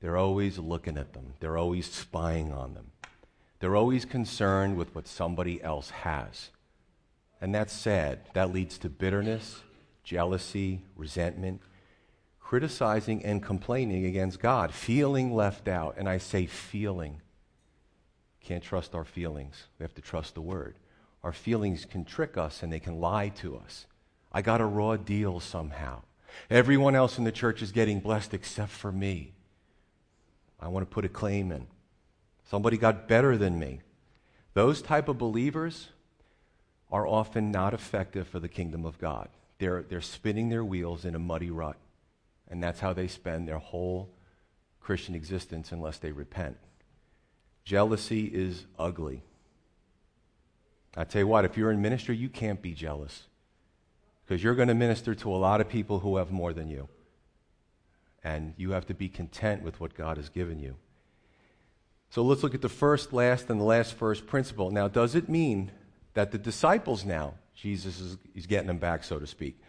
They're 0.00 0.16
always 0.16 0.58
looking 0.58 0.96
at 0.96 1.14
them, 1.14 1.34
they're 1.40 1.58
always 1.58 1.90
spying 1.90 2.52
on 2.52 2.74
them. 2.74 2.92
They're 3.60 3.74
always 3.74 4.04
concerned 4.04 4.76
with 4.76 4.94
what 4.94 5.08
somebody 5.08 5.60
else 5.62 5.90
has. 5.90 6.50
And 7.40 7.52
that's 7.52 7.72
sad. 7.72 8.20
That 8.34 8.52
leads 8.52 8.78
to 8.78 8.88
bitterness, 8.88 9.62
jealousy, 10.04 10.82
resentment, 10.96 11.60
criticizing 12.48 13.22
and 13.26 13.42
complaining 13.42 14.06
against 14.06 14.40
God, 14.40 14.72
feeling 14.72 15.34
left 15.34 15.68
out. 15.68 15.96
And 15.98 16.08
I 16.08 16.16
say 16.16 16.46
feeling. 16.46 17.20
Can't 18.42 18.64
trust 18.64 18.94
our 18.94 19.04
feelings. 19.04 19.66
We 19.78 19.84
have 19.84 19.94
to 19.96 20.00
trust 20.00 20.34
the 20.34 20.40
Word. 20.40 20.76
Our 21.22 21.34
feelings 21.34 21.84
can 21.84 22.06
trick 22.06 22.38
us 22.38 22.62
and 22.62 22.72
they 22.72 22.80
can 22.80 23.00
lie 23.00 23.28
to 23.40 23.58
us. 23.58 23.84
I 24.32 24.40
got 24.40 24.62
a 24.62 24.64
raw 24.64 24.96
deal 24.96 25.40
somehow. 25.40 26.00
Everyone 26.48 26.94
else 26.94 27.18
in 27.18 27.24
the 27.24 27.32
church 27.32 27.60
is 27.60 27.70
getting 27.70 28.00
blessed 28.00 28.32
except 28.32 28.70
for 28.70 28.90
me. 28.90 29.34
I 30.58 30.68
want 30.68 30.88
to 30.88 30.94
put 30.94 31.04
a 31.04 31.10
claim 31.10 31.52
in. 31.52 31.66
Somebody 32.48 32.78
got 32.78 33.08
better 33.08 33.36
than 33.36 33.58
me. 33.58 33.82
Those 34.54 34.80
type 34.80 35.08
of 35.08 35.18
believers 35.18 35.88
are 36.90 37.06
often 37.06 37.50
not 37.50 37.74
effective 37.74 38.26
for 38.26 38.40
the 38.40 38.48
kingdom 38.48 38.86
of 38.86 38.98
God. 38.98 39.28
They're, 39.58 39.82
they're 39.82 40.00
spinning 40.00 40.48
their 40.48 40.64
wheels 40.64 41.04
in 41.04 41.14
a 41.14 41.18
muddy 41.18 41.50
rut. 41.50 41.76
And 42.50 42.62
that's 42.62 42.80
how 42.80 42.92
they 42.92 43.08
spend 43.08 43.46
their 43.46 43.58
whole 43.58 44.10
Christian 44.80 45.14
existence 45.14 45.72
unless 45.72 45.98
they 45.98 46.12
repent. 46.12 46.56
Jealousy 47.64 48.24
is 48.24 48.64
ugly. 48.78 49.22
I 50.96 51.04
tell 51.04 51.20
you 51.20 51.26
what, 51.26 51.44
if 51.44 51.56
you're 51.56 51.70
in 51.70 51.82
ministry, 51.82 52.16
you 52.16 52.28
can't 52.28 52.62
be 52.62 52.72
jealous 52.72 53.24
because 54.24 54.42
you're 54.42 54.54
going 54.54 54.68
to 54.68 54.74
minister 54.74 55.14
to 55.14 55.30
a 55.30 55.36
lot 55.36 55.60
of 55.60 55.68
people 55.68 55.98
who 56.00 56.16
have 56.16 56.30
more 56.30 56.52
than 56.52 56.68
you 56.68 56.88
and 58.24 58.54
you 58.56 58.70
have 58.72 58.86
to 58.86 58.94
be 58.94 59.08
content 59.08 59.62
with 59.62 59.80
what 59.80 59.94
God 59.94 60.16
has 60.16 60.28
given 60.28 60.58
you. 60.58 60.76
So 62.10 62.22
let's 62.22 62.42
look 62.42 62.54
at 62.54 62.62
the 62.62 62.68
first, 62.68 63.12
last, 63.12 63.50
and 63.50 63.60
the 63.60 63.64
last 63.64 63.94
first 63.94 64.26
principle. 64.26 64.70
Now, 64.70 64.88
does 64.88 65.14
it 65.14 65.28
mean 65.28 65.70
that 66.14 66.32
the 66.32 66.38
disciples 66.38 67.04
now, 67.04 67.34
Jesus 67.54 68.00
is 68.00 68.16
he's 68.34 68.46
getting 68.46 68.66
them 68.66 68.78
back, 68.78 69.04
so 69.04 69.18
to 69.18 69.26
speak, 69.26 69.60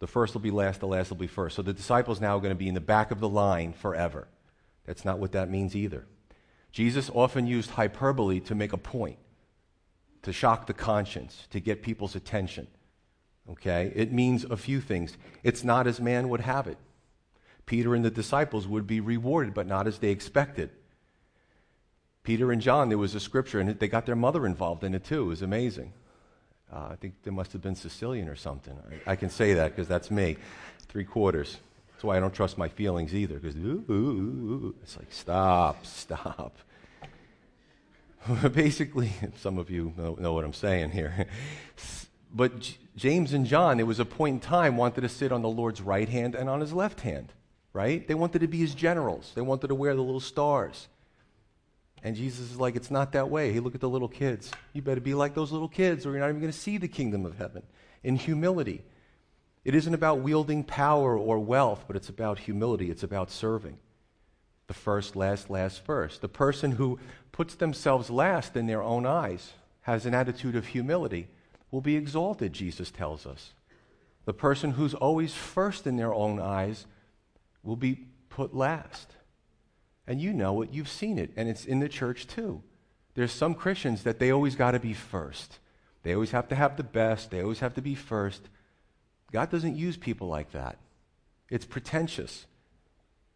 the 0.00 0.06
first 0.06 0.34
will 0.34 0.40
be 0.40 0.50
last, 0.50 0.80
the 0.80 0.86
last 0.86 1.10
will 1.10 1.16
be 1.16 1.26
first. 1.26 1.56
So 1.56 1.62
the 1.62 1.72
disciples 1.72 2.20
now 2.20 2.36
are 2.36 2.40
going 2.40 2.50
to 2.50 2.54
be 2.54 2.68
in 2.68 2.74
the 2.74 2.80
back 2.80 3.10
of 3.10 3.20
the 3.20 3.28
line 3.28 3.72
forever. 3.72 4.28
That's 4.86 5.04
not 5.04 5.18
what 5.18 5.32
that 5.32 5.50
means 5.50 5.74
either. 5.74 6.06
Jesus 6.70 7.10
often 7.12 7.46
used 7.46 7.70
hyperbole 7.70 8.40
to 8.40 8.54
make 8.54 8.72
a 8.72 8.78
point, 8.78 9.18
to 10.22 10.32
shock 10.32 10.66
the 10.66 10.74
conscience, 10.74 11.46
to 11.50 11.60
get 11.60 11.82
people's 11.82 12.14
attention. 12.14 12.68
Okay? 13.50 13.92
It 13.94 14.12
means 14.12 14.44
a 14.44 14.56
few 14.56 14.80
things. 14.80 15.16
It's 15.42 15.64
not 15.64 15.86
as 15.86 16.00
man 16.00 16.28
would 16.28 16.40
have 16.40 16.66
it. 16.66 16.78
Peter 17.66 17.94
and 17.94 18.04
the 18.04 18.10
disciples 18.10 18.66
would 18.66 18.86
be 18.86 19.00
rewarded, 19.00 19.52
but 19.52 19.66
not 19.66 19.86
as 19.86 19.98
they 19.98 20.10
expected. 20.10 20.70
Peter 22.22 22.52
and 22.52 22.62
John, 22.62 22.88
there 22.88 22.98
was 22.98 23.14
a 23.14 23.20
scripture, 23.20 23.58
and 23.58 23.78
they 23.78 23.88
got 23.88 24.06
their 24.06 24.16
mother 24.16 24.46
involved 24.46 24.84
in 24.84 24.94
it 24.94 25.04
too. 25.04 25.24
It 25.24 25.26
was 25.26 25.42
amazing. 25.42 25.92
Uh, 26.72 26.88
I 26.90 26.96
think 26.96 27.14
there 27.22 27.32
must 27.32 27.52
have 27.52 27.62
been 27.62 27.74
Sicilian 27.74 28.28
or 28.28 28.36
something. 28.36 28.76
I, 29.06 29.12
I 29.12 29.16
can 29.16 29.30
say 29.30 29.54
that 29.54 29.74
because 29.74 29.88
that's 29.88 30.10
me, 30.10 30.36
three 30.88 31.04
quarters. 31.04 31.56
That's 31.92 32.04
why 32.04 32.16
I 32.16 32.20
don't 32.20 32.34
trust 32.34 32.58
my 32.58 32.68
feelings 32.68 33.14
either, 33.14 33.38
because 33.38 33.56
it's 34.82 34.96
like, 34.96 35.10
stop, 35.10 35.84
stop. 35.84 36.56
Basically, 38.52 39.12
some 39.38 39.58
of 39.58 39.70
you 39.70 39.92
know, 39.96 40.16
know 40.20 40.32
what 40.32 40.44
I'm 40.44 40.52
saying 40.52 40.90
here. 40.90 41.26
but 42.34 42.60
J- 42.60 42.76
James 42.96 43.32
and 43.32 43.46
John, 43.46 43.78
there 43.78 43.86
was 43.86 43.98
a 43.98 44.04
point 44.04 44.34
in 44.34 44.40
time, 44.40 44.76
wanted 44.76 45.00
to 45.00 45.08
sit 45.08 45.32
on 45.32 45.42
the 45.42 45.48
Lord's 45.48 45.80
right 45.80 46.08
hand 46.08 46.34
and 46.34 46.48
on 46.48 46.60
his 46.60 46.72
left 46.72 47.00
hand 47.00 47.32
right? 47.78 48.06
They 48.08 48.14
wanted 48.14 48.40
to 48.40 48.48
be 48.48 48.58
his 48.58 48.74
generals, 48.74 49.32
they 49.34 49.40
wanted 49.40 49.68
to 49.68 49.74
wear 49.74 49.94
the 49.94 50.02
little 50.02 50.20
stars. 50.20 50.88
And 52.02 52.14
Jesus 52.14 52.50
is 52.50 52.60
like, 52.60 52.76
it's 52.76 52.90
not 52.90 53.12
that 53.12 53.28
way. 53.28 53.52
Hey, 53.52 53.60
look 53.60 53.74
at 53.74 53.80
the 53.80 53.88
little 53.88 54.08
kids. 54.08 54.50
You 54.72 54.82
better 54.82 55.00
be 55.00 55.14
like 55.14 55.34
those 55.34 55.52
little 55.52 55.68
kids, 55.68 56.06
or 56.06 56.10
you're 56.10 56.20
not 56.20 56.28
even 56.28 56.40
going 56.40 56.52
to 56.52 56.58
see 56.58 56.78
the 56.78 56.88
kingdom 56.88 57.26
of 57.26 57.36
heaven. 57.36 57.62
In 58.02 58.16
humility. 58.16 58.82
It 59.64 59.74
isn't 59.74 59.92
about 59.92 60.20
wielding 60.20 60.64
power 60.64 61.16
or 61.18 61.38
wealth, 61.38 61.84
but 61.86 61.96
it's 61.96 62.08
about 62.08 62.38
humility. 62.38 62.90
It's 62.90 63.02
about 63.02 63.30
serving. 63.30 63.78
The 64.68 64.74
first, 64.74 65.16
last, 65.16 65.50
last, 65.50 65.84
first. 65.84 66.20
The 66.20 66.28
person 66.28 66.72
who 66.72 66.98
puts 67.32 67.54
themselves 67.54 68.10
last 68.10 68.56
in 68.56 68.66
their 68.66 68.82
own 68.82 69.04
eyes 69.04 69.52
has 69.82 70.06
an 70.06 70.14
attitude 70.14 70.54
of 70.54 70.68
humility 70.68 71.28
will 71.70 71.80
be 71.80 71.96
exalted, 71.96 72.52
Jesus 72.52 72.90
tells 72.90 73.26
us. 73.26 73.52
The 74.24 74.34
person 74.34 74.72
who's 74.72 74.94
always 74.94 75.34
first 75.34 75.86
in 75.86 75.96
their 75.96 76.12
own 76.14 76.38
eyes 76.40 76.86
will 77.62 77.76
be 77.76 78.06
put 78.28 78.54
last. 78.54 79.14
And 80.08 80.22
you 80.22 80.32
know 80.32 80.62
it, 80.62 80.70
you've 80.72 80.88
seen 80.88 81.18
it, 81.18 81.30
and 81.36 81.48
it's 81.50 81.66
in 81.66 81.80
the 81.80 81.88
church 81.88 82.26
too. 82.26 82.62
There's 83.14 83.30
some 83.30 83.54
Christians 83.54 84.02
that 84.04 84.18
they 84.18 84.32
always 84.32 84.56
got 84.56 84.70
to 84.70 84.80
be 84.80 84.94
first. 84.94 85.58
They 86.02 86.14
always 86.14 86.30
have 86.30 86.48
to 86.48 86.54
have 86.54 86.78
the 86.78 86.82
best, 86.82 87.30
they 87.30 87.42
always 87.42 87.60
have 87.60 87.74
to 87.74 87.82
be 87.82 87.94
first. 87.94 88.48
God 89.30 89.50
doesn't 89.50 89.76
use 89.76 89.98
people 89.98 90.26
like 90.26 90.52
that. 90.52 90.78
It's 91.50 91.66
pretentious. 91.66 92.46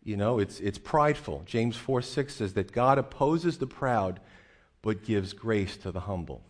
You 0.02 0.16
know, 0.16 0.38
it's, 0.38 0.60
it's 0.60 0.78
prideful. 0.78 1.42
James 1.44 1.76
4 1.76 2.00
6 2.00 2.34
says 2.34 2.54
that 2.54 2.72
God 2.72 2.96
opposes 2.96 3.58
the 3.58 3.66
proud, 3.66 4.18
but 4.80 5.04
gives 5.04 5.34
grace 5.34 5.76
to 5.76 5.92
the 5.92 6.00
humble. 6.00 6.42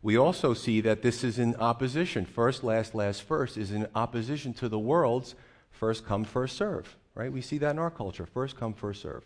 We 0.00 0.16
also 0.16 0.54
see 0.54 0.80
that 0.82 1.02
this 1.02 1.24
is 1.24 1.40
in 1.40 1.56
opposition. 1.56 2.24
First, 2.24 2.62
last, 2.62 2.94
last, 2.94 3.22
first 3.22 3.56
is 3.56 3.72
in 3.72 3.88
opposition 3.96 4.54
to 4.54 4.68
the 4.68 4.78
world's 4.78 5.34
first 5.72 6.06
come, 6.06 6.22
first 6.22 6.56
serve. 6.56 6.96
Right? 7.14 7.32
We 7.32 7.42
see 7.42 7.58
that 7.58 7.70
in 7.70 7.78
our 7.78 7.90
culture. 7.90 8.26
First 8.26 8.56
come, 8.56 8.74
first 8.74 9.02
serve. 9.02 9.24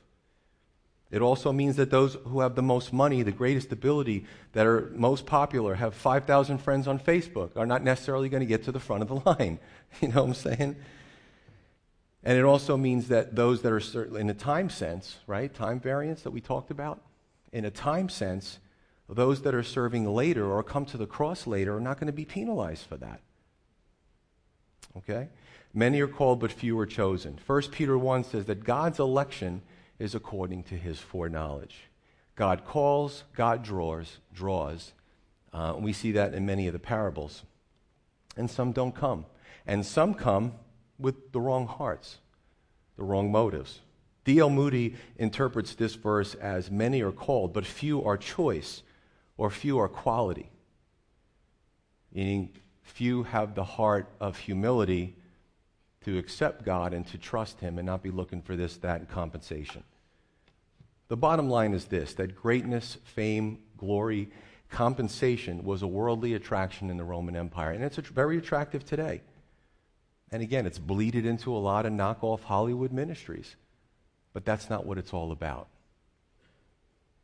It 1.11 1.23
also 1.23 1.53
means 1.53 1.77
that 1.77 1.91
those 1.91 2.19
who 2.27 2.41
have 2.41 2.55
the 2.55 2.63
most 2.63 2.93
money, 2.93 3.23
the 3.23 3.33
greatest 3.33 3.73
ability, 3.73 4.27
that 4.53 4.67
are 4.67 4.93
most 4.95 5.25
popular, 5.25 5.77
have 5.77 5.95
5,000 5.95 6.59
friends 6.59 6.87
on 6.87 6.99
Facebook, 6.99 7.57
are 7.57 7.65
not 7.65 7.83
necessarily 7.83 8.29
going 8.29 8.43
to 8.43 8.47
get 8.47 8.65
to 8.65 8.73
the 8.73 8.81
front 8.81 9.03
of 9.03 9.09
the 9.09 9.23
line. 9.31 9.59
You 10.03 10.09
know 10.09 10.23
what 10.23 10.29
I'm 10.29 10.35
saying? 10.35 10.77
And 12.23 12.39
it 12.39 12.45
also 12.45 12.77
means 12.77 13.09
that 13.09 13.35
those 13.35 13.63
that 13.63 13.73
are 13.73 13.81
certainly 13.81 14.21
in 14.21 14.29
a 14.29 14.35
time 14.35 14.69
sense, 14.69 15.17
right? 15.27 15.53
Time 15.53 15.81
variance 15.81 16.21
that 16.23 16.31
we 16.31 16.43
talked 16.43 16.71
about. 16.71 17.01
In 17.53 17.65
a 17.65 17.71
time 17.71 18.11
sense, 18.11 18.59
those 19.09 19.41
that 19.43 19.55
are 19.55 19.63
serving 19.63 20.05
later 20.05 20.45
or 20.45 20.63
come 20.63 20.85
to 20.87 20.99
the 20.99 21.07
cross 21.07 21.47
later 21.47 21.77
are 21.77 21.81
not 21.81 21.99
going 21.99 22.09
to 22.09 22.13
be 22.13 22.27
penalized 22.27 22.87
for 22.87 22.99
that. 22.99 23.23
Okay? 24.99 25.29
Many 25.75 26.01
are 26.01 26.09
called, 26.09 26.41
but 26.41 26.53
few 26.53 26.79
are 26.79 26.87
chosen. 26.87 27.39
1 27.45 27.63
Peter 27.71 27.97
1 27.97 28.25
says 28.25 28.47
that 28.47 28.65
God's 28.65 28.99
election 28.99 29.63
is 29.99 30.15
according 30.15 30.63
to 30.65 30.75
his 30.75 30.99
foreknowledge. 30.99 31.89
God 32.37 32.65
calls, 32.65 33.25
God 33.35 33.63
draws, 33.63 34.19
draws. 34.33 34.93
Uh, 35.53 35.75
we 35.79 35.93
see 35.93 36.13
that 36.13 36.35
in 36.35 36.47
many 36.47 36.67
of 36.67 36.73
the 36.73 36.79
parables. 36.79 37.43
And 38.37 38.51
some 38.51 38.73
don't 38.73 38.95
come. 38.95 39.27
And 39.67 39.85
some 39.85 40.15
come 40.15 40.53
with 40.99 41.33
the 41.33 41.41
wrong 41.41 41.67
hearts, 41.67 42.19
the 42.97 43.05
wrong 43.05 43.31
motives. 43.31 43.81
D.L. 44.25 44.51
Moody 44.51 44.97
interprets 45.17 45.75
this 45.75 45.95
verse 45.95 46.35
as 46.35 46.71
many 46.71 47.03
are 47.03 47.13
called, 47.13 47.53
but 47.53 47.67
few 47.67 48.05
are 48.05 48.17
choice, 48.17 48.83
or 49.37 49.51
few 49.51 49.79
are 49.79 49.89
quality. 49.89 50.51
Meaning, 52.13 52.51
few 52.83 53.23
have 53.25 53.55
the 53.55 53.65
heart 53.65 54.09
of 54.21 54.39
humility 54.39 55.17
to 56.05 56.19
accept 56.19 56.65
God 56.65 56.95
and 56.95 57.07
to 57.09 57.19
trust 57.19 57.61
Him 57.61 57.79
and 57.79 57.87
not 57.87 58.03
be 58.03 58.11
looking 58.11 58.43
for 58.43 58.57
this, 58.57 58.77
that, 58.79 59.01
and 59.01 59.09
compensation. 59.09 59.83
The 61.09 61.17
bottom 61.17 61.49
line 61.49 61.73
is 61.73 61.87
this 61.87 62.15
that 62.15 62.37
greatness, 62.37 62.99
fame, 63.05 63.59
glory, 63.77 64.31
compensation 64.71 65.65
was 65.65 65.83
a 65.83 65.87
worldly 65.87 66.35
attraction 66.35 66.91
in 66.91 66.97
the 66.97 67.05
Roman 67.05 67.37
Empire, 67.37 67.73
and 67.73 67.83
it's 67.83 67.97
very 67.97 68.39
attractive 68.39 68.85
today. 68.85 69.23
And 70.31 70.43
again, 70.43 70.67
it's 70.67 70.79
bleeded 70.79 71.25
into 71.25 71.55
a 71.55 71.59
lot 71.59 71.87
of 71.87 71.93
knockoff 71.93 72.43
Hollywood 72.43 72.93
ministries. 72.93 73.57
But 74.33 74.45
that's 74.45 74.69
not 74.69 74.87
what 74.87 74.99
it's 74.99 75.15
all 75.15 75.33
about. 75.33 75.69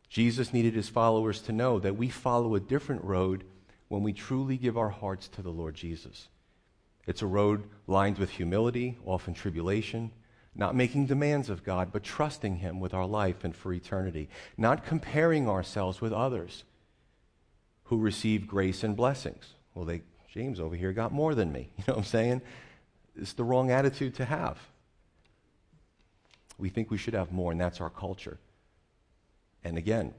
Jesus 0.09 0.53
needed 0.53 0.75
his 0.75 0.89
followers 0.89 1.41
to 1.43 1.53
know 1.53 1.79
that 1.81 1.97
we 1.97 2.09
follow 2.09 2.55
a 2.55 2.61
different 2.61 3.05
road 3.05 3.45
when 3.89 4.03
we 4.03 4.13
truly 4.13 4.57
give 4.57 4.79
our 4.79 4.89
hearts 4.89 5.29
to 5.29 5.43
the 5.43 5.51
Lord 5.51 5.75
Jesus. 5.75 6.29
It's 7.07 7.23
a 7.23 7.27
road 7.27 7.65
lined 7.87 8.19
with 8.19 8.31
humility, 8.31 8.99
often 9.05 9.35
tribulation, 9.35 10.11
not 10.55 10.75
making 10.75 11.07
demands 11.07 11.51
of 11.51 11.65
God, 11.65 11.91
but 11.93 12.03
trusting 12.03 12.57
Him 12.57 12.81
with 12.81 12.95
our 12.95 13.07
life 13.07 13.45
and 13.45 13.55
for 13.55 13.73
eternity, 13.73 14.29
not 14.57 14.87
comparing 14.87 15.49
ourselves 15.49 16.01
with 16.01 16.13
others 16.13 16.65
who 17.85 17.99
receive 17.99 18.47
grace 18.47 18.85
and 18.85 18.97
blessings. 18.97 19.55
Well, 19.75 19.85
they, 19.85 20.03
James 20.33 20.61
over 20.61 20.77
here 20.77 20.93
got 20.93 21.13
more 21.13 21.35
than 21.35 21.53
me. 21.53 21.71
You 21.79 21.85
know 21.89 21.95
what 21.95 21.99
I'm 21.99 22.05
saying? 22.05 22.43
It's 23.17 23.35
the 23.35 23.45
wrong 23.45 23.71
attitude 23.71 24.15
to 24.15 24.25
have. 24.25 24.59
We 26.57 26.69
think 26.69 26.91
we 26.91 26.99
should 26.99 27.15
have 27.15 27.33
more, 27.33 27.53
and 27.53 27.61
that's 27.61 27.81
our 27.81 27.91
culture. 27.91 28.39
And 29.65 29.77
again, 29.77 30.15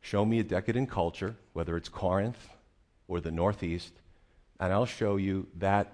show 0.00 0.24
me 0.24 0.38
a 0.38 0.44
decadent 0.44 0.90
culture, 0.90 1.36
whether 1.52 1.76
it's 1.76 1.88
Corinth 1.88 2.48
or 3.06 3.20
the 3.20 3.30
Northeast, 3.30 3.92
and 4.60 4.72
I'll 4.72 4.86
show 4.86 5.16
you 5.16 5.46
that 5.58 5.92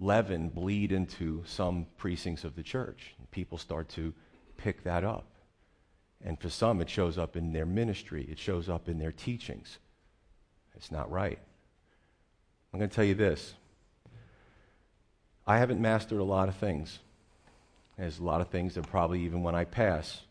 leaven 0.00 0.48
bleed 0.48 0.90
into 0.90 1.44
some 1.46 1.86
precincts 1.98 2.42
of 2.42 2.56
the 2.56 2.62
church. 2.62 3.14
People 3.30 3.58
start 3.58 3.88
to 3.90 4.12
pick 4.56 4.82
that 4.84 5.04
up. 5.04 5.26
And 6.24 6.40
for 6.40 6.48
some, 6.48 6.80
it 6.80 6.90
shows 6.90 7.18
up 7.18 7.36
in 7.36 7.52
their 7.52 7.66
ministry, 7.66 8.26
it 8.30 8.38
shows 8.38 8.68
up 8.68 8.88
in 8.88 8.98
their 8.98 9.12
teachings. 9.12 9.78
It's 10.74 10.90
not 10.90 11.10
right. 11.10 11.38
I'm 12.72 12.78
going 12.78 12.90
to 12.90 12.94
tell 12.94 13.04
you 13.04 13.14
this 13.14 13.54
I 15.46 15.58
haven't 15.58 15.80
mastered 15.80 16.20
a 16.20 16.24
lot 16.24 16.48
of 16.48 16.56
things. 16.56 16.98
There's 17.98 18.18
a 18.18 18.24
lot 18.24 18.40
of 18.40 18.48
things 18.48 18.74
that 18.74 18.88
probably 18.88 19.20
even 19.22 19.42
when 19.42 19.54
I 19.54 19.64
pass, 19.64 20.22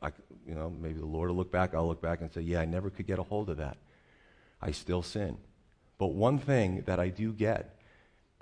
I, 0.00 0.10
you 0.46 0.54
know, 0.54 0.70
maybe 0.80 0.98
the 0.98 1.06
Lord 1.06 1.30
will 1.30 1.36
look 1.36 1.52
back, 1.52 1.74
I'll 1.74 1.86
look 1.86 2.02
back 2.02 2.20
and 2.20 2.32
say, 2.32 2.40
yeah, 2.40 2.60
I 2.60 2.64
never 2.64 2.90
could 2.90 3.06
get 3.06 3.20
a 3.20 3.22
hold 3.22 3.50
of 3.50 3.58
that. 3.58 3.76
I 4.60 4.72
still 4.72 5.02
sin. 5.02 5.36
But 5.98 6.08
one 6.08 6.38
thing 6.38 6.82
that 6.86 6.98
I 6.98 7.08
do 7.08 7.32
get, 7.32 7.76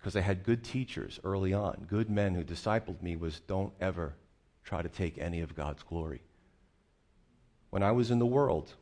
because 0.01 0.17
I 0.17 0.21
had 0.21 0.45
good 0.45 0.65
teachers 0.65 1.21
early 1.25 1.53
on, 1.53 1.87
good 1.89 2.09
men 2.09 2.35
who 2.35 2.43
discipled 2.43 3.03
me, 3.03 3.17
was 3.17 3.41
don't 3.41 3.73
ever 3.81 4.15
try 4.65 4.81
to 4.81 4.89
take 4.89 5.19
any 5.19 5.41
of 5.41 5.55
God's 5.55 5.83
glory. 5.83 6.23
When 7.69 7.83
I 7.83 7.93
was 7.93 8.11
in 8.11 8.19
the 8.19 8.27
world, 8.27 8.73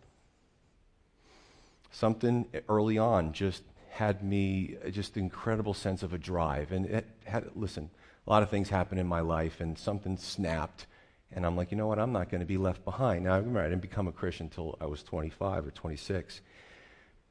something 1.90 2.46
early 2.68 2.98
on 2.98 3.32
just 3.32 3.64
had 3.90 4.22
me 4.22 4.76
just 4.92 5.16
incredible 5.16 5.74
sense 5.74 6.04
of 6.04 6.12
a 6.12 6.18
drive. 6.18 6.70
And 6.70 6.86
it 6.86 7.06
had, 7.24 7.50
listen, 7.56 7.90
a 8.26 8.30
lot 8.30 8.44
of 8.44 8.50
things 8.50 8.68
happened 8.68 9.00
in 9.00 9.06
my 9.06 9.20
life, 9.20 9.60
and 9.60 9.76
something 9.76 10.16
snapped. 10.16 10.86
And 11.32 11.44
I'm 11.44 11.56
like, 11.56 11.72
you 11.72 11.76
know 11.76 11.88
what? 11.88 11.98
I'm 11.98 12.12
not 12.12 12.30
going 12.30 12.40
to 12.40 12.46
be 12.46 12.58
left 12.58 12.84
behind. 12.84 13.24
Now, 13.24 13.34
I 13.34 13.38
remember 13.38 13.60
I 13.60 13.68
didn't 13.68 13.82
become 13.82 14.06
a 14.06 14.12
Christian 14.12 14.46
until 14.46 14.78
I 14.80 14.86
was 14.86 15.02
25 15.02 15.66
or 15.66 15.70
26. 15.72 16.42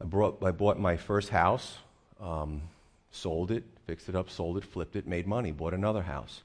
I, 0.02 0.06
brought, 0.06 0.44
I 0.44 0.52
bought 0.52 0.78
my 0.78 0.98
first 0.98 1.30
house, 1.30 1.78
um, 2.20 2.64
sold 3.18 3.52
it, 3.52 3.64
fixed 3.86 4.10
it 4.10 4.16
up, 4.16 4.30
sold 4.30 4.58
it, 4.58 4.64
flipped 4.64 4.96
it, 4.96 5.08
made 5.08 5.28
money, 5.28 5.52
bought 5.52 5.74
another 5.74 6.04
house. 6.04 6.44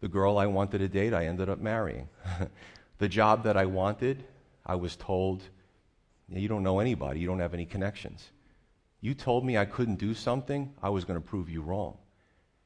The 0.00 0.08
girl 0.08 0.38
I 0.38 0.46
wanted 0.46 0.78
to 0.78 0.88
date, 0.88 1.14
I 1.14 1.26
ended 1.26 1.48
up 1.48 1.60
marrying. 1.60 2.08
the 2.98 3.08
job 3.08 3.44
that 3.44 3.56
I 3.56 3.66
wanted, 3.66 4.24
I 4.66 4.74
was 4.76 4.96
told, 4.96 5.42
you 6.28 6.48
don't 6.48 6.62
know 6.62 6.78
anybody, 6.78 7.20
you 7.20 7.26
don't 7.26 7.40
have 7.40 7.54
any 7.54 7.66
connections. 7.66 8.30
You 9.00 9.14
told 9.14 9.44
me 9.44 9.58
I 9.58 9.64
couldn't 9.64 9.96
do 9.96 10.14
something, 10.14 10.72
I 10.82 10.88
was 10.90 11.04
going 11.04 11.20
to 11.20 11.26
prove 11.26 11.50
you 11.50 11.62
wrong. 11.62 11.98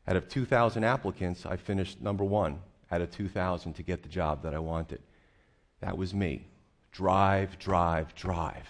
Out 0.07 0.17
of 0.17 0.29
2,000 0.29 0.85
applicants, 0.85 1.45
I 1.45 1.57
finished 1.57 2.01
number 2.01 2.25
one 2.25 2.61
out 2.91 3.03
of 3.03 3.11
2,000 3.11 3.75
to 3.75 3.83
get 3.83 4.03
the 4.03 4.09
job 4.09 4.43
that 4.43 4.55
I 4.55 4.59
wanted. 4.59 5.01
That 5.81 5.97
was 5.97 6.15
me. 6.15 6.47
Drive, 6.93 7.59
drive, 7.59 8.15
drive. 8.15 8.69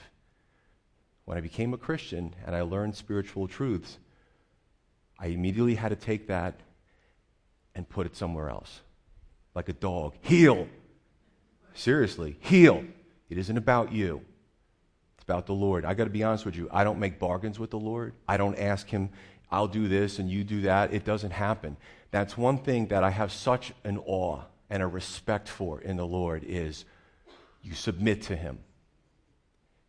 When 1.25 1.39
I 1.39 1.41
became 1.41 1.73
a 1.75 1.79
Christian 1.79 2.35
and 2.45 2.57
I 2.57 2.63
learned 2.63 2.97
spiritual 2.97 3.47
truths, 3.47 3.99
I 5.19 5.27
immediately 5.27 5.75
had 5.75 5.89
to 5.91 5.97
take 5.97 6.29
that 6.29 6.61
and 7.75 7.89
put 7.89 8.07
it 8.07 8.17
somewhere 8.17 8.51
else. 8.51 8.81
Like 9.55 9.69
a 9.69 9.73
dog. 9.73 10.15
Heel. 10.21 10.69
Seriously, 11.75 12.37
heel. 12.41 12.85
It 13.29 13.39
isn't 13.39 13.57
about 13.57 13.93
you 13.93 14.23
it's 15.19 15.25
about 15.25 15.47
the 15.47 15.53
Lord. 15.53 15.85
I 15.85 15.95
got 15.95 16.05
to 16.05 16.11
be 16.11 16.23
honest 16.23 16.45
with 16.45 16.55
you. 16.55 16.69
I 16.71 16.85
don't 16.85 17.01
make 17.01 17.19
bargains 17.19 17.59
with 17.59 17.71
the 17.71 17.79
Lord. 17.79 18.15
I 18.29 18.37
don't 18.37 18.57
ask 18.57 18.87
Him, 18.87 19.11
I'll 19.51 19.67
do 19.67 19.89
this 19.89 20.21
and 20.21 20.31
you 20.31 20.45
do 20.45 20.61
that. 20.63 20.95
It 20.95 21.05
doesn't 21.05 21.33
happen. 21.33 21.77
That's 22.13 22.39
one 22.39 22.59
thing 22.59 22.87
that 22.87 23.03
I 23.03 23.11
have 23.11 23.33
such 23.33 23.73
an 23.83 23.99
awe 24.07 24.43
and 24.71 24.81
a 24.81 24.87
respect 24.87 25.49
for 25.49 25.81
in 25.81 25.97
the 25.97 26.07
Lord 26.07 26.45
is 26.45 26.85
you 27.63 27.75
submit 27.75 28.23
to 28.23 28.37
Him. 28.37 28.61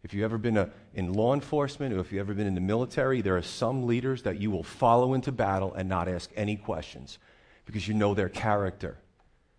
If 0.03 0.13
you've 0.13 0.23
ever 0.23 0.37
been 0.37 0.57
a, 0.57 0.69
in 0.93 1.13
law 1.13 1.33
enforcement 1.33 1.93
or 1.93 1.99
if 1.99 2.11
you've 2.11 2.21
ever 2.21 2.33
been 2.33 2.47
in 2.47 2.55
the 2.55 2.61
military, 2.61 3.21
there 3.21 3.35
are 3.35 3.41
some 3.41 3.85
leaders 3.85 4.23
that 4.23 4.39
you 4.39 4.49
will 4.49 4.63
follow 4.63 5.13
into 5.13 5.31
battle 5.31 5.73
and 5.73 5.89
not 5.89 6.07
ask 6.07 6.31
any 6.35 6.55
questions 6.55 7.19
because 7.65 7.87
you 7.87 7.93
know 7.93 8.13
their 8.13 8.29
character. 8.29 8.97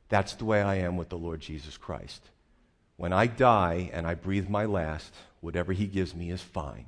That's 0.09 0.35
the 0.35 0.45
way 0.45 0.63
I 0.63 0.77
am 0.77 0.97
with 0.97 1.11
the 1.11 1.19
Lord 1.19 1.41
Jesus 1.41 1.77
Christ. 1.77 2.31
When 2.97 3.13
I 3.13 3.27
die 3.27 3.91
and 3.93 4.07
I 4.07 4.15
breathe 4.15 4.49
my 4.49 4.65
last, 4.65 5.15
whatever 5.41 5.73
He 5.73 5.87
gives 5.87 6.15
me 6.15 6.31
is 6.31 6.43
fine. 6.43 6.87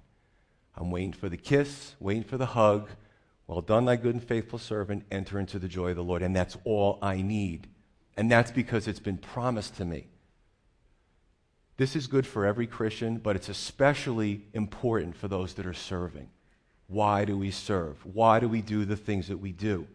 I'm 0.76 0.90
waiting 0.90 1.12
for 1.12 1.28
the 1.28 1.36
kiss, 1.36 1.94
waiting 2.00 2.24
for 2.24 2.38
the 2.38 2.46
hug. 2.46 2.88
Well 3.46 3.60
done, 3.60 3.84
thy 3.84 3.96
good 3.96 4.14
and 4.14 4.24
faithful 4.24 4.58
servant. 4.58 5.04
Enter 5.10 5.38
into 5.38 5.58
the 5.58 5.68
joy 5.68 5.90
of 5.90 5.96
the 5.96 6.04
Lord. 6.04 6.22
And 6.22 6.34
that's 6.34 6.56
all 6.64 6.98
I 7.02 7.20
need. 7.20 7.68
And 8.16 8.30
that's 8.30 8.50
because 8.50 8.88
it's 8.88 9.00
been 9.00 9.18
promised 9.18 9.76
to 9.76 9.84
me. 9.84 10.06
This 11.76 11.96
is 11.96 12.06
good 12.06 12.26
for 12.26 12.44
every 12.44 12.66
Christian, 12.66 13.16
but 13.16 13.36
it's 13.36 13.48
especially 13.48 14.42
important 14.52 15.16
for 15.16 15.28
those 15.28 15.54
that 15.54 15.66
are 15.66 15.72
serving. 15.72 16.28
Why 16.86 17.24
do 17.24 17.38
we 17.38 17.50
serve? 17.50 18.04
Why 18.04 18.38
do 18.38 18.48
we 18.48 18.60
do 18.60 18.84
the 18.84 18.96
things 18.96 19.28
that 19.28 19.38
we 19.38 19.52
do? 19.52 19.86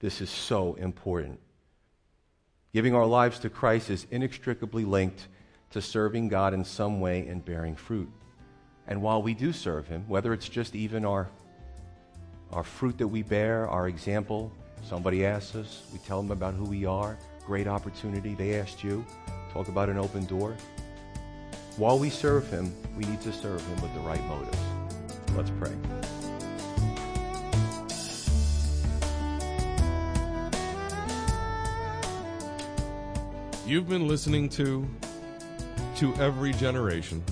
This 0.00 0.20
is 0.20 0.28
so 0.28 0.74
important. 0.74 1.40
Giving 2.74 2.94
our 2.94 3.06
lives 3.06 3.38
to 3.38 3.48
Christ 3.48 3.88
is 3.88 4.06
inextricably 4.10 4.84
linked 4.84 5.28
to 5.70 5.80
serving 5.80 6.28
God 6.28 6.52
in 6.52 6.64
some 6.64 7.00
way 7.00 7.26
and 7.26 7.44
bearing 7.44 7.74
fruit. 7.74 8.10
And 8.86 9.00
while 9.00 9.22
we 9.22 9.32
do 9.32 9.52
serve 9.52 9.86
Him, 9.86 10.04
whether 10.06 10.34
it's 10.34 10.48
just 10.48 10.74
even 10.74 11.06
our, 11.06 11.30
our 12.52 12.64
fruit 12.64 12.98
that 12.98 13.08
we 13.08 13.22
bear, 13.22 13.66
our 13.68 13.88
example, 13.88 14.52
somebody 14.82 15.24
asks 15.24 15.56
us, 15.56 15.84
we 15.92 15.98
tell 16.00 16.20
them 16.20 16.32
about 16.32 16.54
who 16.54 16.64
we 16.64 16.84
are, 16.84 17.18
great 17.46 17.66
opportunity. 17.66 18.34
They 18.34 18.60
asked 18.60 18.84
you, 18.84 19.04
talk 19.54 19.68
about 19.68 19.88
an 19.88 19.96
open 19.96 20.24
door. 20.24 20.56
while 21.76 21.98
we 21.98 22.10
serve 22.10 22.48
Him, 22.50 22.74
we 22.96 23.04
need 23.04 23.20
to 23.20 23.32
serve 23.32 23.64
Him 23.66 23.80
with 23.80 23.94
the 23.94 24.00
right 24.00 24.22
motives. 24.26 24.58
Let's 25.36 25.50
pray. 25.58 25.72
You've 33.66 33.88
been 33.88 34.08
listening 34.08 34.48
to 34.50 34.86
To 35.96 36.14
Every 36.16 36.52
Generation 36.52 37.22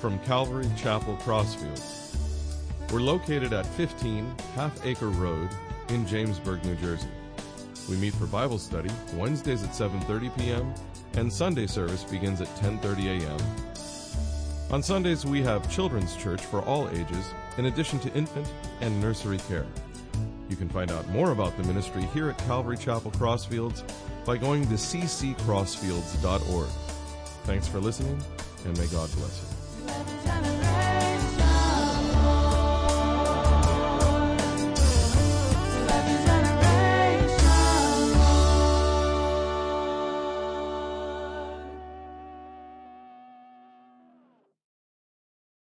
from 0.00 0.18
Calvary 0.20 0.70
Chapel 0.76 1.16
Crossfields. 1.16 2.16
We're 2.92 3.00
located 3.00 3.52
at 3.52 3.66
15 3.66 4.34
Half 4.54 4.84
Acre 4.86 5.08
Road 5.08 5.48
in 5.88 6.04
Jamesburg, 6.06 6.64
New 6.64 6.76
Jersey. 6.76 7.08
We 7.88 7.96
meet 7.96 8.14
for 8.14 8.26
Bible 8.26 8.58
study 8.58 8.90
Wednesdays 9.14 9.62
at 9.62 9.70
7:30 9.70 10.38
p.m. 10.38 10.74
and 11.14 11.32
Sunday 11.32 11.66
service 11.66 12.04
begins 12.04 12.40
at 12.40 12.48
10:30 12.56 13.22
a.m. 13.22 13.38
On 14.70 14.82
Sundays 14.82 15.26
we 15.26 15.42
have 15.42 15.70
children's 15.70 16.16
church 16.16 16.42
for 16.42 16.62
all 16.62 16.88
ages 16.90 17.34
in 17.58 17.66
addition 17.66 17.98
to 18.00 18.12
infant 18.14 18.52
and 18.80 19.00
nursery 19.00 19.38
care. 19.48 19.66
You 20.48 20.56
can 20.56 20.68
find 20.68 20.90
out 20.90 21.08
more 21.08 21.30
about 21.30 21.56
the 21.56 21.64
ministry 21.64 22.02
here 22.14 22.30
at 22.30 22.38
Calvary 22.38 22.76
Chapel 22.76 23.10
Crossfields 23.12 23.82
by 24.24 24.36
going 24.36 24.66
to 24.66 24.74
cccrossfields.org. 24.74 26.68
Thanks 27.44 27.66
for 27.66 27.80
listening 27.80 28.20
and 28.64 28.78
may 28.78 28.86
God 28.86 29.10
bless 29.16 29.42
you. 29.42 30.59